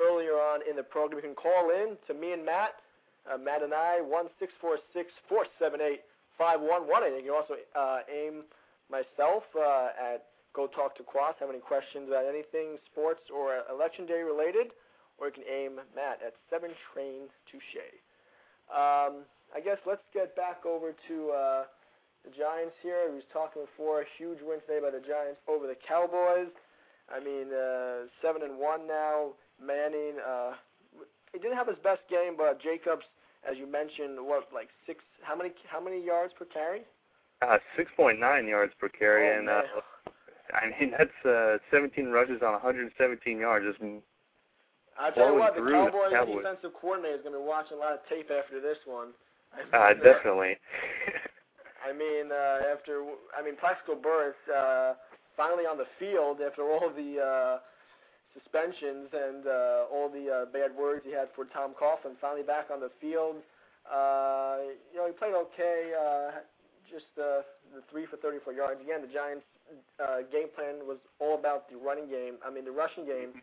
[0.00, 1.18] earlier on in the program.
[1.18, 2.78] You can call in to me and Matt,
[3.26, 6.02] uh, Matt and I, one six four six four seven eight
[6.38, 7.24] five one one eight.
[7.24, 8.44] You can also uh, aim
[8.90, 11.34] myself uh, at Go Talk to Kwass.
[11.40, 14.70] Have any questions about anything sports or election day related,
[15.18, 17.98] or you can aim Matt at Seven Train to Shea.
[18.70, 21.62] Um, I guess let's get back over to uh,
[22.24, 23.06] the Giants here.
[23.08, 24.02] We was talking before.
[24.02, 26.48] A huge win today by the Giants over the Cowboys.
[27.12, 29.36] I mean, uh, seven and one now.
[29.60, 30.18] Manning.
[30.18, 30.58] Uh,
[31.32, 33.04] he didn't have his best game, but Jacobs,
[33.48, 35.04] as you mentioned, what like six?
[35.22, 35.50] How many?
[35.70, 36.82] How many yards per carry?
[37.42, 38.16] Uh, 6.9
[38.48, 39.62] yards per carry, Oh, and uh.
[40.54, 43.66] I mean that's uh, 17 rushes on 117 yards.
[43.66, 43.82] Just
[44.98, 46.36] I tell you what, the through the Cowboys, Cowboys.
[46.42, 49.08] defensive coordinator is going to be watching a lot of tape after this one.
[49.52, 50.56] I mean, uh, definitely.
[51.84, 53.04] I mean, uh, after
[53.36, 54.94] I mean, Plaxico Burress uh,
[55.36, 57.58] finally on the field after all the uh,
[58.32, 62.16] suspensions and uh, all the uh, bad words he had for Tom Coughlin.
[62.20, 63.36] Finally back on the field.
[63.84, 65.92] Uh, you know, he played okay.
[65.92, 66.40] Uh,
[66.88, 68.80] just uh, the three for 34 yards.
[68.80, 69.44] Again, the Giants'
[70.00, 72.40] uh, game plan was all about the running game.
[72.44, 73.36] I mean, the rushing game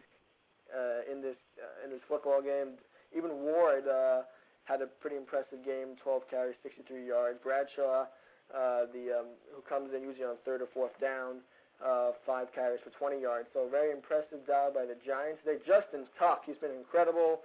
[0.72, 2.80] uh, in this uh, in this football game.
[3.12, 4.24] Even Ward uh,
[4.64, 7.40] had a pretty impressive game, 12 carries, 63 yards.
[7.44, 8.08] Bradshaw,
[8.54, 11.40] who comes in usually on third or fourth down,
[11.82, 13.50] uh, five carries for 20 yards.
[13.54, 15.42] So very impressive job by the Giants.
[15.46, 17.42] They Justin Tuck, he's been incredible.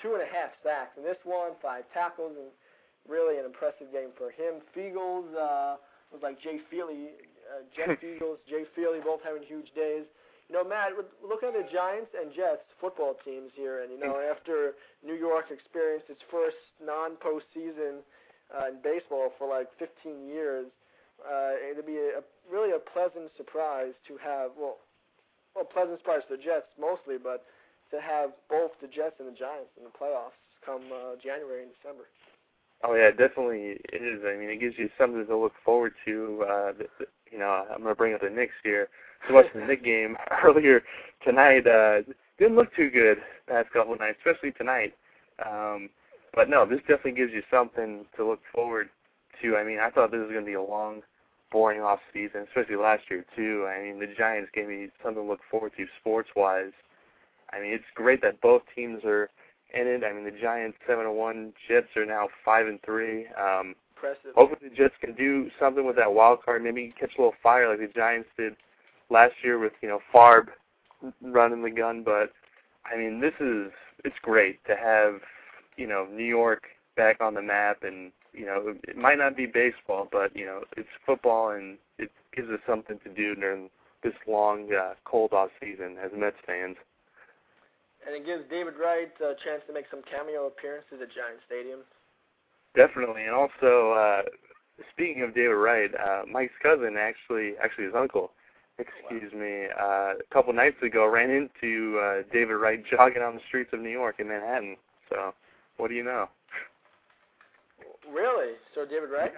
[0.00, 2.48] Two and a half sacks in this one, five tackles, and
[3.06, 4.62] really an impressive game for him.
[4.72, 5.76] Feagles uh,
[6.10, 7.12] was like Jay Feely,
[7.50, 10.06] uh, Jeff Feagles, Jay Feely, both having huge days.
[10.48, 10.92] You know, Matt,
[11.22, 15.50] looking at the Giants and Jets football teams here, and you know, after New York
[15.50, 18.04] experienced its first non-postseason
[18.52, 20.66] uh, in baseball for like 15 years,
[21.24, 24.78] uh, it'd be a, really a pleasant surprise to have, well,
[25.54, 27.44] well, pleasant surprise to the Jets mostly, but
[27.90, 31.72] to have both the Jets and the Giants in the playoffs come uh, January and
[31.76, 32.08] December.
[32.84, 34.22] Oh yeah, definitely it is.
[34.26, 36.44] I mean, it gives you something to look forward to.
[36.48, 38.88] Uh, the, the, you know, I'm gonna bring up the Knicks here.
[39.30, 40.82] Was watching the Knicks game earlier
[41.24, 41.66] tonight.
[41.66, 42.02] Uh,
[42.38, 44.94] didn't look too good past couple of nights, especially tonight.
[45.46, 45.90] Um,
[46.34, 48.88] but no, this definitely gives you something to look forward
[49.42, 49.56] to.
[49.56, 51.02] I mean, I thought this was gonna be a long,
[51.50, 53.66] boring off season, especially last year too.
[53.68, 56.72] I mean, the Giants gave me something to look forward to sports wise.
[57.52, 59.28] I mean, it's great that both teams are
[59.74, 60.04] in it.
[60.04, 63.26] I mean, the Giants seven and one, Jets are now five and three.
[63.38, 64.34] Um, Impressive.
[64.34, 66.62] hopefully, the Jets can do something with that wild card.
[66.64, 68.56] Maybe catch a little fire like the Giants did
[69.10, 70.48] last year with you know Farb
[71.20, 72.02] running the gun.
[72.02, 72.32] But
[72.90, 73.70] I mean, this is
[74.04, 75.20] it's great to have
[75.76, 76.64] you know New York
[76.96, 80.62] back on the map, and you know it might not be baseball, but you know
[80.76, 83.70] it's football, and it gives us something to do during
[84.02, 86.76] this long uh, cold off season as Mets fans.
[88.04, 91.80] And it gives David Wright a chance to make some cameo appearances at Giant Stadium.
[92.74, 94.22] Definitely, and also uh,
[94.92, 98.32] speaking of David Wright, uh, Mike's cousin, actually, actually his uncle,
[98.78, 99.40] excuse wow.
[99.40, 103.70] me, uh, a couple nights ago ran into uh, David Wright jogging on the streets
[103.72, 104.76] of New York in Manhattan.
[105.08, 105.34] So,
[105.76, 106.28] what do you know?
[108.10, 108.54] Really?
[108.74, 109.32] So David Wright?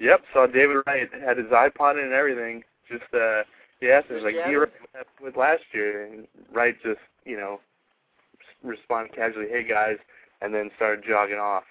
[0.00, 2.64] Yep, saw David Wright had his iPod and everything.
[2.90, 3.42] Just uh,
[3.80, 4.66] he asked him like, "You
[5.22, 7.60] with last year?" And Wright just, you know,
[8.62, 9.98] responded casually, "Hey guys,"
[10.40, 11.64] and then started jogging off.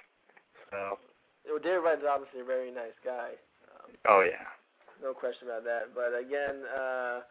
[0.69, 0.97] So.
[1.45, 3.31] Well, David Wright's obviously a very nice guy.
[3.67, 4.47] Um, oh yeah.
[5.03, 5.91] No question about that.
[5.93, 7.21] But again, uh,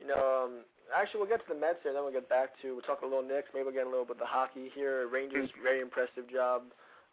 [0.00, 0.64] you know, um,
[0.94, 3.06] actually we'll get to the Mets here, then we'll get back to we'll talk a
[3.06, 5.08] little Knicks, maybe we'll get a little bit of the hockey here.
[5.08, 6.62] Rangers very impressive job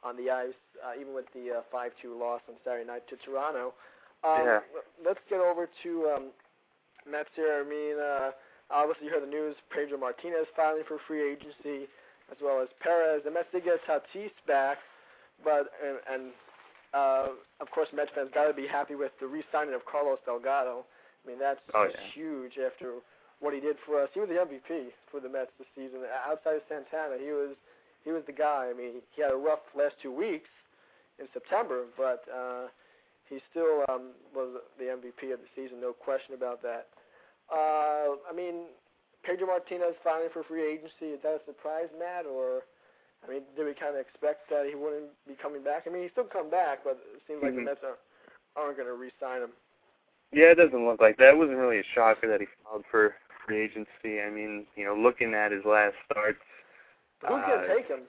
[0.03, 3.73] on the ice, uh, even with the uh, 5-2 loss on Saturday night to Toronto.
[4.23, 4.59] Um, yeah.
[5.01, 6.25] Let's get over to um,
[7.09, 7.61] Mets here.
[7.61, 8.31] I mean, uh,
[8.69, 9.55] obviously you heard the news.
[9.73, 11.89] Pedro Martinez filing for free agency,
[12.31, 13.21] as well as Perez.
[13.25, 14.77] The Mets did get Tatis back,
[15.43, 16.23] but and, and
[16.93, 20.85] uh, of course Mets fans got to be happy with the re-signing of Carlos Delgado.
[21.25, 21.99] I mean, that's oh, yeah.
[22.13, 23.01] huge after
[23.39, 24.09] what he did for us.
[24.13, 25.99] He was the MVP for the Mets this season.
[26.27, 27.55] Outside of Santana, he was
[28.03, 28.69] he was the guy.
[28.69, 30.49] I mean, he had a rough last two weeks
[31.19, 32.69] in September, but uh,
[33.29, 36.87] he still um, was the MVP of the season, no question about that.
[37.49, 38.69] Uh, I mean,
[39.23, 42.61] Pedro Martinez filing for free agency, is that a surprise, Matt, or
[43.25, 45.85] I mean, did we kind of expect that he wouldn't be coming back?
[45.87, 47.65] I mean, he's still come back, but it seems like mm-hmm.
[47.65, 47.97] the Mets are,
[48.53, 49.53] aren't going to re-sign him.
[50.31, 51.33] Yeah, it doesn't look like that.
[51.33, 53.15] It wasn't really a shocker that he filed for
[53.45, 54.21] free agency.
[54.21, 56.39] I mean, you know, looking at his last starts,
[57.21, 58.01] Who's uh, gonna take him?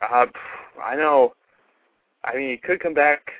[0.00, 0.26] Uh,
[0.82, 1.34] I know.
[2.24, 3.30] I mean, he could come back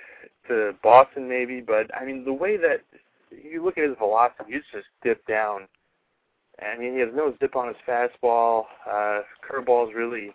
[0.48, 2.80] to Boston maybe, but I mean, the way that
[3.30, 5.62] you look at his velocity, he's just dipped down.
[6.60, 8.64] I mean, he has no zip on his fastball.
[8.90, 10.32] Uh, curveball's really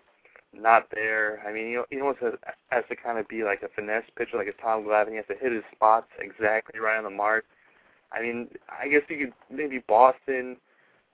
[0.53, 1.41] not there.
[1.47, 2.33] I mean, you he, he almost has,
[2.69, 5.11] has to kind of be like a finesse pitcher, like a Tom Glavine.
[5.11, 7.45] He has to hit his spots exactly right on the mark.
[8.11, 10.57] I mean, I guess you could maybe Boston.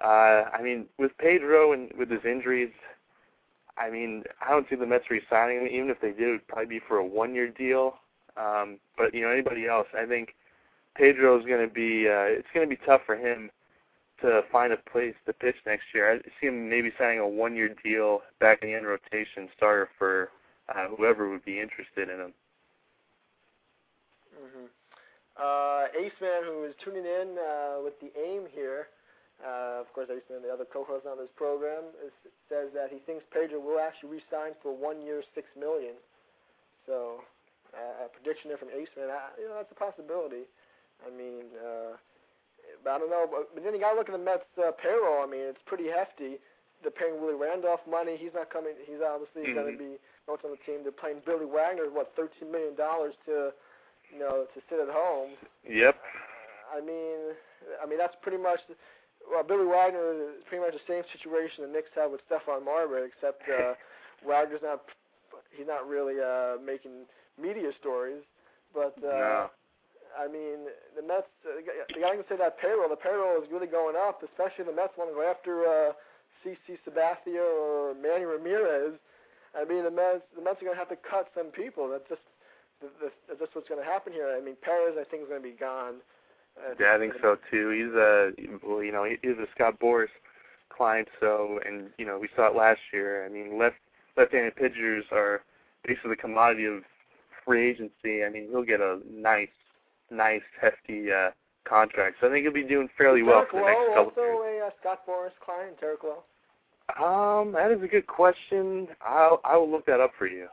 [0.04, 2.72] Uh, I mean, with Pedro and with his injuries,
[3.78, 5.68] I mean, I don't see the Mets re-signing him.
[5.68, 7.95] Even if they did, it would probably be for a one-year deal.
[8.36, 10.36] Um, but you know, anybody else, I think
[10.95, 12.08] Pedro is going to be.
[12.08, 13.50] Uh, it's going to be tough for him
[14.22, 16.12] to find a place to pitch next year.
[16.12, 20.30] I see him maybe signing a one-year deal back in the end rotation starter for
[20.70, 22.34] uh, whoever would be interested in him.
[24.36, 24.66] Mm-hmm.
[25.39, 28.88] Uh, Ace Man, who is tuning in uh, with the aim here,
[29.44, 32.14] uh, of course, Ace Man, the other co-host on this program, is,
[32.50, 35.94] says that he thinks Pedro will actually re-sign for one year, six million.
[36.90, 37.22] So,
[37.76, 40.50] uh, a prediction there from Ace Man, I, you know, that's a possibility.
[41.06, 42.02] I mean, uh,
[42.82, 43.30] but I don't know.
[43.30, 45.22] But, but then you got to look at the Mets' uh, payroll.
[45.22, 46.42] I mean, it's pretty hefty.
[46.82, 48.18] They're paying Willie Randolph money.
[48.18, 48.74] He's not coming.
[48.86, 49.58] He's obviously mm-hmm.
[49.58, 50.82] going to be notes on the team.
[50.82, 53.54] They're paying Billy Wagner what thirteen million dollars to,
[54.14, 55.38] you know, to sit at home.
[55.66, 55.98] Yep.
[56.74, 57.34] I mean,
[57.82, 58.62] I mean that's pretty much.
[59.28, 63.12] Well, Billy Wagner is pretty much the same situation the Knicks have with Stephon Marbury,
[63.12, 63.76] except uh,
[64.28, 64.88] Wagner's not.
[65.52, 67.06] He's not really uh, making
[67.36, 68.24] media stories,
[68.74, 68.96] but.
[69.04, 69.50] Uh, no.
[70.18, 71.30] I mean, the Mets.
[71.46, 72.90] Uh, the guy can say that payroll.
[72.90, 75.94] The payroll is really going up, especially the Mets want to go after uh,
[76.42, 78.98] CC Sabathia or Manny Ramirez.
[79.54, 80.26] I mean, the Mets.
[80.34, 81.92] The Mets are going to have to cut some people.
[81.92, 82.26] That's just.
[82.80, 84.30] That's just what's going to happen here.
[84.30, 85.98] I mean, Perez, I think, is going to be gone.
[85.98, 86.16] Uh,
[86.80, 87.70] yeah, I think so too.
[87.70, 88.32] He's a,
[88.68, 90.08] well, you know, he's a Scott Boras
[90.70, 91.08] client.
[91.20, 93.26] So, and you know, we saw it last year.
[93.26, 93.76] I mean, left
[94.16, 95.41] left-handed pitchers are
[95.86, 96.84] basically the commodity of
[97.45, 98.24] free agency.
[98.24, 99.49] I mean, he'll get a nice
[100.10, 101.32] nice, hefty uh,
[101.68, 102.18] contract.
[102.22, 104.64] So I think he'll be doing fairly well for the next couple also years.
[104.64, 106.24] a uh, Scott Boras client, Derek Lowe?
[107.03, 108.88] Um, that is a good question.
[109.01, 110.47] I'll I will look that up for you.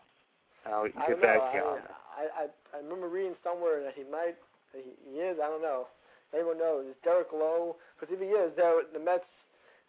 [0.67, 2.45] I'll get I back to you I.
[2.45, 4.37] I, I remember reading somewhere that he might
[4.75, 5.39] he, he is.
[5.43, 5.87] I don't know.
[6.35, 6.87] Anyone knows?
[6.87, 7.77] Is Derek Lowe?
[7.95, 9.25] Because if he is, there the Mets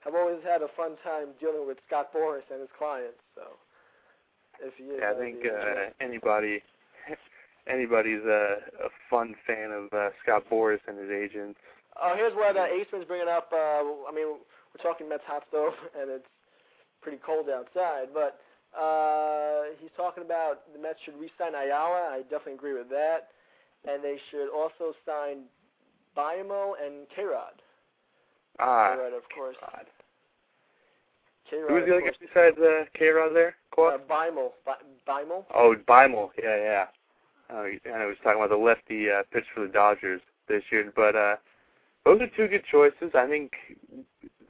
[0.06, 3.18] have always had a fun time dealing with Scott Boras and his clients.
[3.34, 3.58] So
[4.62, 6.62] if he is, Yeah, I think uh, anybody
[7.68, 11.58] anybody's a, a fun fan of uh, Scott Boras and his agents.
[11.98, 13.50] Oh, here's what uh, Aceman's bringing up.
[13.52, 16.30] Uh, I mean, we're talking Mets hot stove, and it's
[17.02, 18.14] pretty cold outside.
[18.14, 18.40] But
[18.76, 22.12] uh, he's talking about the Mets should re-sign Ayala.
[22.12, 23.32] I definitely agree with that,
[23.88, 25.44] and they should also sign
[26.18, 27.62] Biamo and K-Rod.
[28.60, 29.56] Ah, K-Rod, of course.
[29.62, 29.86] God.
[31.50, 33.56] K-Rod, Who's the other guy besides uh, K-Rod there?
[33.78, 34.52] Uh, Biamo.
[34.66, 34.74] Bi-
[35.54, 36.30] Oh, Beimel.
[36.42, 36.86] Yeah, yeah.
[37.54, 40.92] Uh, and I was talking about the lefty uh, pitch for the Dodgers this year.
[40.96, 41.36] But uh,
[42.06, 43.12] those are two good choices.
[43.14, 43.52] I think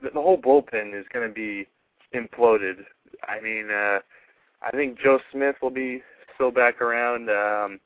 [0.02, 1.68] the the whole bullpen is going to be
[2.14, 2.86] imploded.
[3.28, 4.00] I mean, uh,
[4.62, 6.02] I think Joe Smith will be
[6.36, 7.30] still back around.
[7.30, 7.80] Um,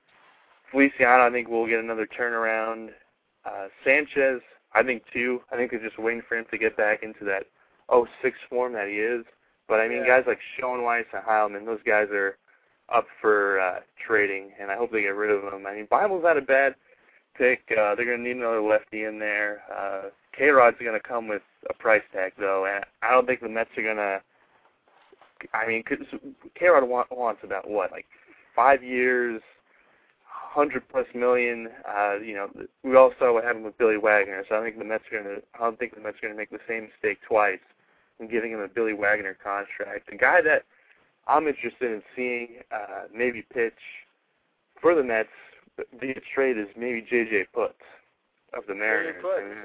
[0.72, 2.90] Feliciano, I think, will get another turnaround.
[3.46, 4.42] Uh, Sanchez,
[4.74, 5.42] I think, too.
[5.52, 7.46] I think they're just waiting for him to get back into that
[7.92, 9.26] 06 form that he is.
[9.68, 10.08] But, I mean, Yeah.
[10.20, 12.38] guys like Schoeneweis and Heilman, those guys are
[12.90, 15.66] up for uh, trading, and I hope they get rid of them.
[15.68, 16.76] I mean, Beimel's not a bad
[17.36, 17.62] pick.
[17.72, 19.62] Uh, they're going to need another lefty in there.
[19.76, 23.50] Uh, K-Rod's going to come with a price tag, though, and I don't think the
[23.50, 24.22] Mets are going to.
[25.54, 25.84] I mean,
[26.56, 28.06] K-Rod want, wants about what, like
[28.56, 29.42] five years,
[30.40, 31.70] hundred plus million.
[31.88, 32.50] Uh, you know,
[32.84, 35.36] we all saw what happened with Billy Wagner, so I think the Mets are going
[35.36, 35.44] to.
[35.56, 37.60] I don't think the Mets are going to make the same mistake twice
[38.20, 40.10] in giving him a Billy Wagner contract.
[40.10, 40.64] The guy that
[41.28, 43.74] I'm interested in seeing uh, maybe pitch
[44.82, 45.30] for the Mets
[46.00, 47.48] via trade is maybe J.J.
[47.56, 47.74] Putz
[48.54, 49.24] of the Mariners.
[49.24, 49.38] Putz.
[49.38, 49.58] I mean,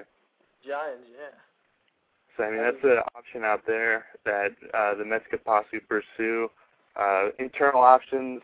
[0.67, 1.05] Giants.
[1.11, 2.37] Yeah.
[2.37, 6.51] so I mean that's an option out there that uh, the Mets could possibly pursue.
[6.97, 8.41] Uh, internal options,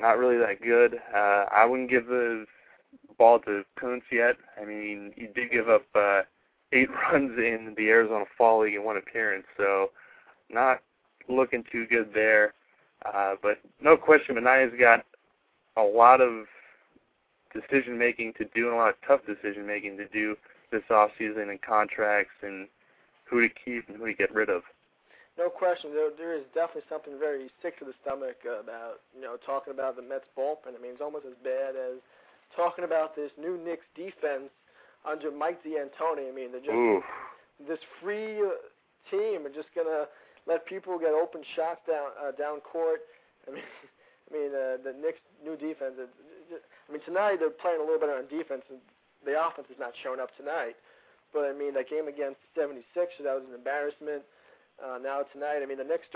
[0.00, 1.00] not really that good.
[1.14, 2.46] Uh, I wouldn't give the
[3.18, 4.36] ball to Kunz yet.
[4.60, 6.22] I mean, he did give up uh,
[6.72, 9.90] eight runs in the Arizona Fall League in one appearance, so
[10.50, 10.80] not
[11.28, 12.54] looking too good there.
[13.04, 15.04] Uh, but no question, Minaya's got
[15.76, 16.46] a lot of
[17.52, 20.36] decision making to do and a lot of tough decision making to do
[20.70, 22.68] this off season and contracts and
[23.24, 24.62] who to keep and who to get rid of.
[25.36, 25.92] No question.
[25.92, 29.96] There, there is definitely something very sick to the stomach about you know talking about
[29.96, 30.72] the Mets bullpen.
[30.72, 32.00] I mean, it's almost as bad as
[32.56, 34.48] talking about this new Knicks defense
[35.04, 36.24] under Mike D'Antoni.
[36.24, 37.04] I mean, they're just Ooh.
[37.68, 38.56] this free uh,
[39.12, 40.08] team are just gonna
[40.48, 43.04] let people get open shots down uh, down court.
[43.44, 43.68] I mean,
[44.28, 46.00] I mean uh, the Knicks' new defense.
[46.00, 46.08] Is,
[46.56, 48.80] I mean, tonight they're playing a little better on defense, and
[49.28, 50.80] the offense is not showing up tonight.
[51.34, 52.86] But I mean, that game against 76,
[53.20, 54.24] that was an embarrassment.
[54.82, 56.06] Uh, now tonight, I mean, the Knicks.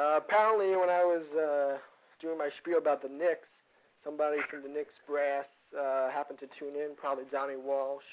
[0.00, 1.76] Uh, apparently, when I was uh,
[2.24, 3.52] doing my spiel about the Knicks,
[4.00, 5.44] somebody from the Knicks brass
[5.76, 8.08] uh, happened to tune in, probably Donnie Walsh,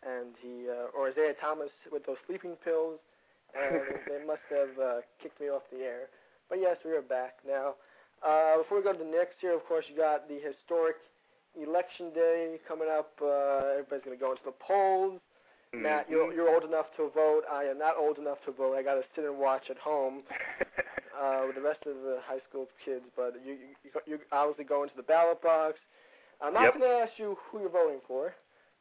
[0.00, 2.96] and he uh, or Isiah Thomas with those sleeping pills,
[3.52, 6.08] and they must have uh, kicked me off the air.
[6.48, 7.76] But yes, we are back now.
[8.24, 10.96] Uh, before we go to the Knicks here, of course, you got the historic
[11.52, 13.12] election day coming up.
[13.20, 15.20] Uh, everybody's going to go into the polls.
[15.74, 15.82] Mm-hmm.
[15.84, 17.42] Matt, you're, you're old enough to vote.
[17.52, 18.72] I am not old enough to vote.
[18.72, 20.22] I got to sit and watch at home
[21.20, 23.04] uh, with the rest of the high school kids.
[23.16, 25.76] But you, you, you obviously go into the ballot box.
[26.42, 26.74] I'm not Yep.
[26.78, 28.34] going to ask you who you're voting for,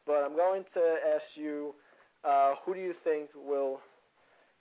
[0.06, 1.74] but I'm going to ask you
[2.24, 3.80] uh, who do you think will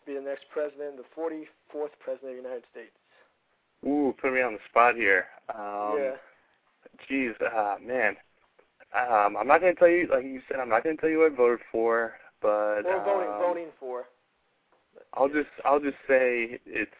[0.07, 2.93] be the next president, the 44th president of the United States?
[3.87, 5.27] Ooh, put me on the spot here.
[5.55, 6.12] Um, yeah.
[7.09, 8.16] Geez, uh, man.
[8.95, 11.33] Um, I'm not gonna tell you, like you said, I'm not gonna tell you what
[11.33, 12.12] I voted for,
[12.43, 14.05] but Or voting, um, voting for.
[15.14, 16.90] I'll just, I'll just say it's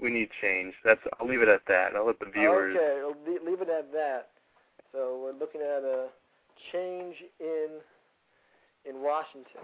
[0.00, 0.74] we need change.
[0.84, 1.96] That's, I'll leave it at that.
[1.96, 2.76] I'll let the viewers.
[2.76, 4.28] Okay, well, le- leave it at that.
[4.92, 6.08] So we're looking at a
[6.72, 7.68] change in
[8.88, 9.62] in Washington.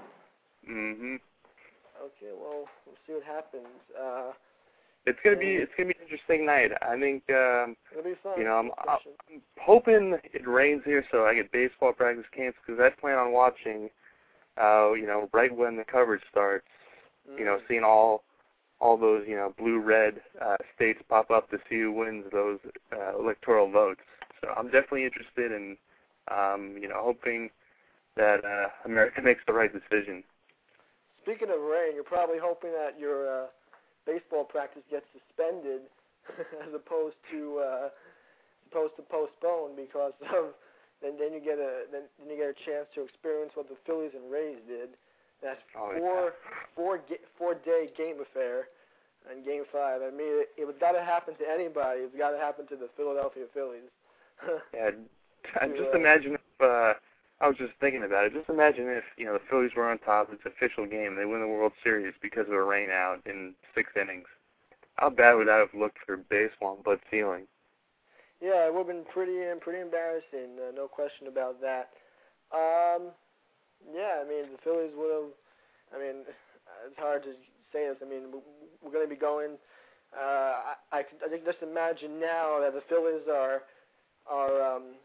[0.68, 1.20] Mhm.
[2.03, 3.66] Okay, well, we'll see what happens.
[3.98, 4.32] Uh,
[5.07, 6.72] It's gonna be, it's gonna be an interesting night.
[6.82, 8.38] I think, um, it'll be fun.
[8.38, 12.80] you know, I'm, I'm hoping it rains here so I get baseball practice camps because
[12.80, 13.90] I plan on watching,
[14.61, 16.66] uh, you know, right when the coverage starts.
[17.39, 17.68] You know, Mm.
[17.68, 18.25] seeing all
[18.81, 22.59] all those you know blue red uh, states pop up to see who wins those
[22.93, 24.01] uh, electoral votes.
[24.41, 25.77] So I'm definitely interested in,
[26.29, 27.51] um, you know, hoping
[28.16, 30.25] that uh, America makes the right decision.
[31.23, 33.47] Speaking of rain, you're probably hoping that your uh,
[34.07, 35.83] baseball practice gets suspended
[36.66, 37.89] as opposed to uh,
[38.70, 40.55] opposed to postponed because of
[41.03, 43.77] then then you get a then, then you get a chance to experience what the
[43.87, 44.91] Phillies and Rays did.
[45.43, 46.32] That Oh, four
[46.74, 48.68] four ga- four day game affair
[49.30, 50.03] in Game Five.
[50.03, 52.01] I mean, it, it was got to happen to anybody.
[52.01, 53.90] It's got to happen to the Philadelphia Phillies.
[54.74, 54.90] Yeah,
[55.61, 56.95] I just imagine if uh,
[57.40, 58.32] I was just thinking about it.
[58.32, 60.30] Just imagine if you know the Phillies were on top.
[60.32, 61.14] It's official game.
[61.14, 64.26] They win the World Series because of a rain out in six innings.
[64.97, 67.45] How bad would that have looked for baseball and Bud Selig?
[68.40, 71.90] Yeah, it would have been pretty pretty embarrassing, uh, no question about that.
[72.53, 73.11] Um,
[73.91, 75.33] yeah, I mean the Phillies would have.
[75.93, 76.24] I mean,
[76.87, 77.35] it's hard to
[77.72, 77.99] say this.
[78.01, 78.33] I mean,
[78.83, 79.59] we're going to be going.
[80.12, 83.62] Uh, I, I can just imagine now that the Phillies are
[84.28, 84.97] are um,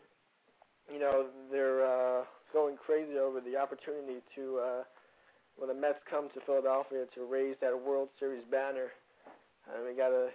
[0.91, 2.23] you know they're uh,
[2.53, 4.84] going crazy over the opportunity to uh,
[5.57, 8.93] when the Mets come to Philadelphia to raise that World Series banner.
[9.67, 10.32] And we got to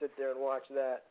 [0.00, 1.04] sit there and watch that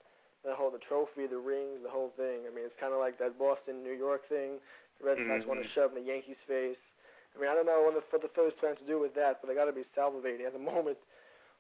[0.44, 2.50] the whole the trophy, the rings, the whole thing.
[2.50, 4.58] I mean, it's kind of like that Boston New York thing.
[5.02, 6.78] The Red Sox want to shove in the Yankees' face.
[7.36, 9.42] I mean, I don't know what the, what the Phillies plan to do with that,
[9.42, 10.98] but they got to be salivating at the moment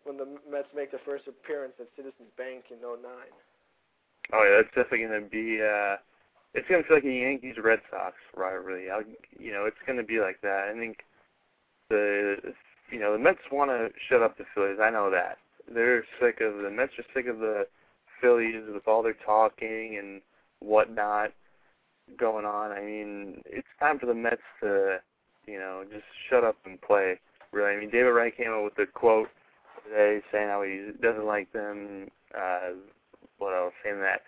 [0.03, 3.01] when the Mets make their first appearance at Citizens Bank in '09.
[4.33, 5.61] Oh yeah, that's definitely going to be.
[5.61, 5.97] uh
[6.53, 8.91] It's going to feel like a Yankees Red Sox rivalry.
[8.91, 9.01] I,
[9.39, 10.69] you know, it's going to be like that.
[10.69, 11.03] I think
[11.89, 12.53] the
[12.91, 14.79] you know the Mets want to shut up the Phillies.
[14.81, 15.37] I know that
[15.71, 17.67] they're sick of the Mets are sick of the
[18.19, 20.21] Phillies with all their talking and
[20.59, 21.31] whatnot
[22.17, 22.71] going on.
[22.71, 24.97] I mean, it's time for the Mets to
[25.47, 27.19] you know just shut up and play.
[27.51, 29.29] Really, I mean, David Wright came up with a quote
[29.85, 32.09] today saying how he doesn't like them.
[32.35, 32.71] Uh,
[33.37, 33.73] what else?
[33.83, 34.21] Saying that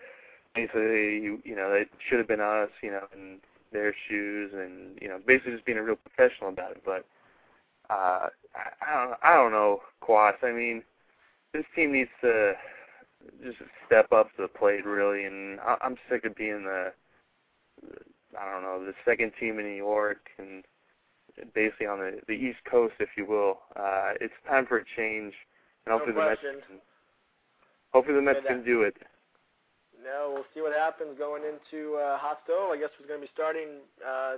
[0.54, 3.38] basically, you, you know, it should have been us, you know, in
[3.72, 6.82] their shoes, and you know, basically just being a real professional about it.
[6.84, 7.04] But
[7.90, 10.34] uh, I, I don't, I don't know, Kwass.
[10.42, 10.82] I mean,
[11.52, 12.54] this team needs to
[13.42, 16.92] just step up to the plate, really, and I, I'm sick of being the,
[18.38, 20.64] I don't know, the second team in New York and
[21.54, 23.60] basically on the the East Coast, if you will.
[23.76, 25.34] Uh, it's time for a change,
[25.86, 26.78] and No hopefully the Mets, can,
[27.92, 28.96] hopefully the Mets Yeah, can do it.
[30.02, 32.42] Now we'll see what happens going into uh, hot.
[32.48, 34.36] I guess it's going to be starting uh,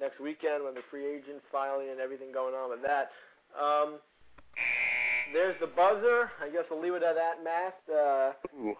[0.00, 3.10] next weekend with the free agent filing and everything going on with that.
[3.52, 3.98] Um,
[5.32, 6.30] there's the buzzer.
[6.40, 7.76] I guess we'll leave it at that, Matt.
[7.88, 8.76] Uh, Ooh.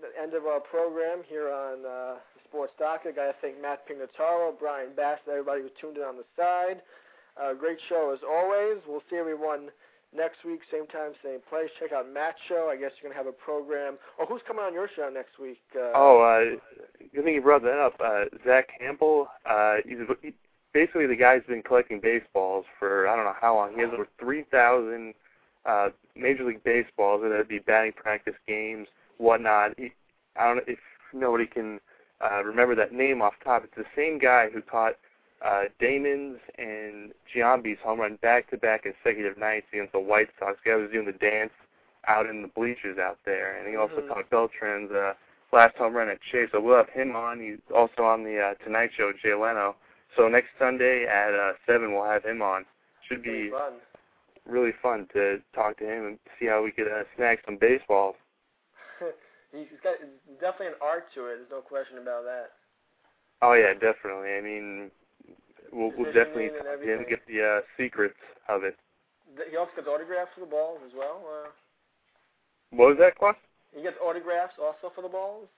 [0.00, 2.14] The end of our program here on uh,
[2.48, 3.16] Sports Docket.
[3.16, 6.82] Got to thank Matt Pignataro, Brian Bass, and everybody who tuned in on the side.
[7.40, 8.82] Uh, great show as always.
[8.86, 9.70] We'll see everyone
[10.14, 11.70] next week, same time, same place.
[11.80, 12.68] Check out Matt's show.
[12.70, 13.96] I guess you're gonna have a program.
[14.20, 15.60] Oh, who's coming on your show next week?
[15.74, 16.56] Uh, Oh, uh,
[17.14, 17.94] good thing you brought that up.
[17.98, 20.34] Uh, Zack Hample, uh, he's he,
[20.74, 23.74] basically the guy's been collecting baseballs for I don't know how long.
[23.74, 25.14] He has over 3,000
[25.64, 28.88] uh, Major League baseballs, whether it be batting practice games,
[29.22, 29.72] whatnot.
[29.78, 29.92] He,
[30.36, 30.78] I don't know if
[31.12, 31.80] nobody can
[32.20, 33.64] uh, remember that name off top.
[33.64, 34.94] It's the same guy who caught
[35.44, 40.58] uh, Damon's and Giambi's home run back-to-back consecutive nights against the White Sox.
[40.64, 41.50] The guy was doing the dance
[42.06, 44.08] out in the bleachers out there, and he also Mhm.
[44.08, 45.14] caught Beltran's uh,
[45.52, 46.48] last home run at Chase.
[46.52, 47.40] So we'll have him on.
[47.40, 49.76] He's also on the uh, Tonight Show, Jay Leno.
[50.16, 52.64] So next Sunday at uh, seven, we'll have him on.
[53.08, 53.74] Should be fun.
[54.46, 58.14] really fun to talk to him and see how we could uh, snag some baseballs.
[59.52, 60.00] He's got
[60.40, 61.36] definitely an art to it.
[61.36, 62.56] There's no question about that.
[63.42, 64.32] Oh yeah, definitely.
[64.32, 64.90] I mean,
[65.72, 66.50] we'll, we'll definitely
[66.88, 68.16] him, get the uh, secrets
[68.48, 68.76] of it.
[69.50, 71.22] He also gets autographs for the balls as well.
[71.26, 71.48] Uh,
[72.70, 73.36] What was that, Kwass?
[73.74, 75.48] he gets autographs also for the balls.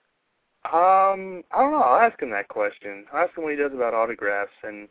[0.64, 1.82] Um, I don't know.
[1.82, 3.04] I'll ask him that question.
[3.12, 4.88] I'll ask him what he does about autographs and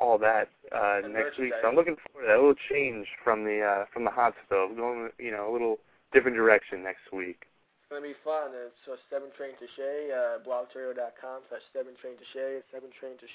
[0.00, 1.52] all that uh, And next week.
[1.62, 2.36] So I'm looking forward to that.
[2.36, 5.78] A little change from the uh, from the hot stove, going you know a little
[6.12, 7.46] different direction next week.
[7.90, 8.54] It's gonna be fun.
[8.54, 13.18] It's uh, seven train to Shea, uh, blogterrio.com slash seven train to Shea, seven train
[13.18, 13.26] to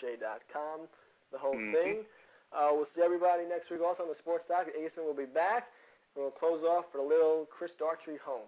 [1.35, 1.73] the whole Mhm.
[1.75, 2.05] thing.
[2.55, 4.71] Uh, we'll see everybody next week also on the Sports Doc.
[4.71, 5.67] Aceman will be back.
[6.15, 8.47] And we'll close off with a little Chris Daughtry home.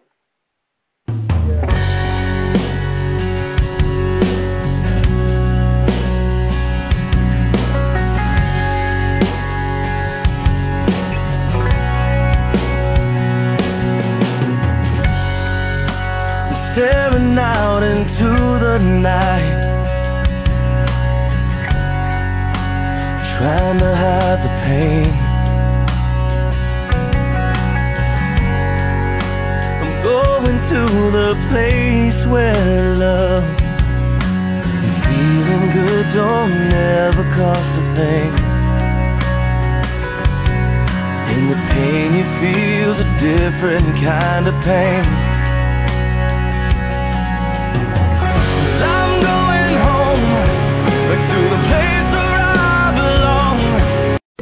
[19.01, 19.57] Night,
[23.37, 25.11] trying to hide the pain.
[29.83, 30.81] I'm going to
[31.13, 33.43] the place where love
[34.73, 38.33] and feeling good don't ever cost a thing.
[41.37, 45.36] In the pain you feel's a different kind of pain.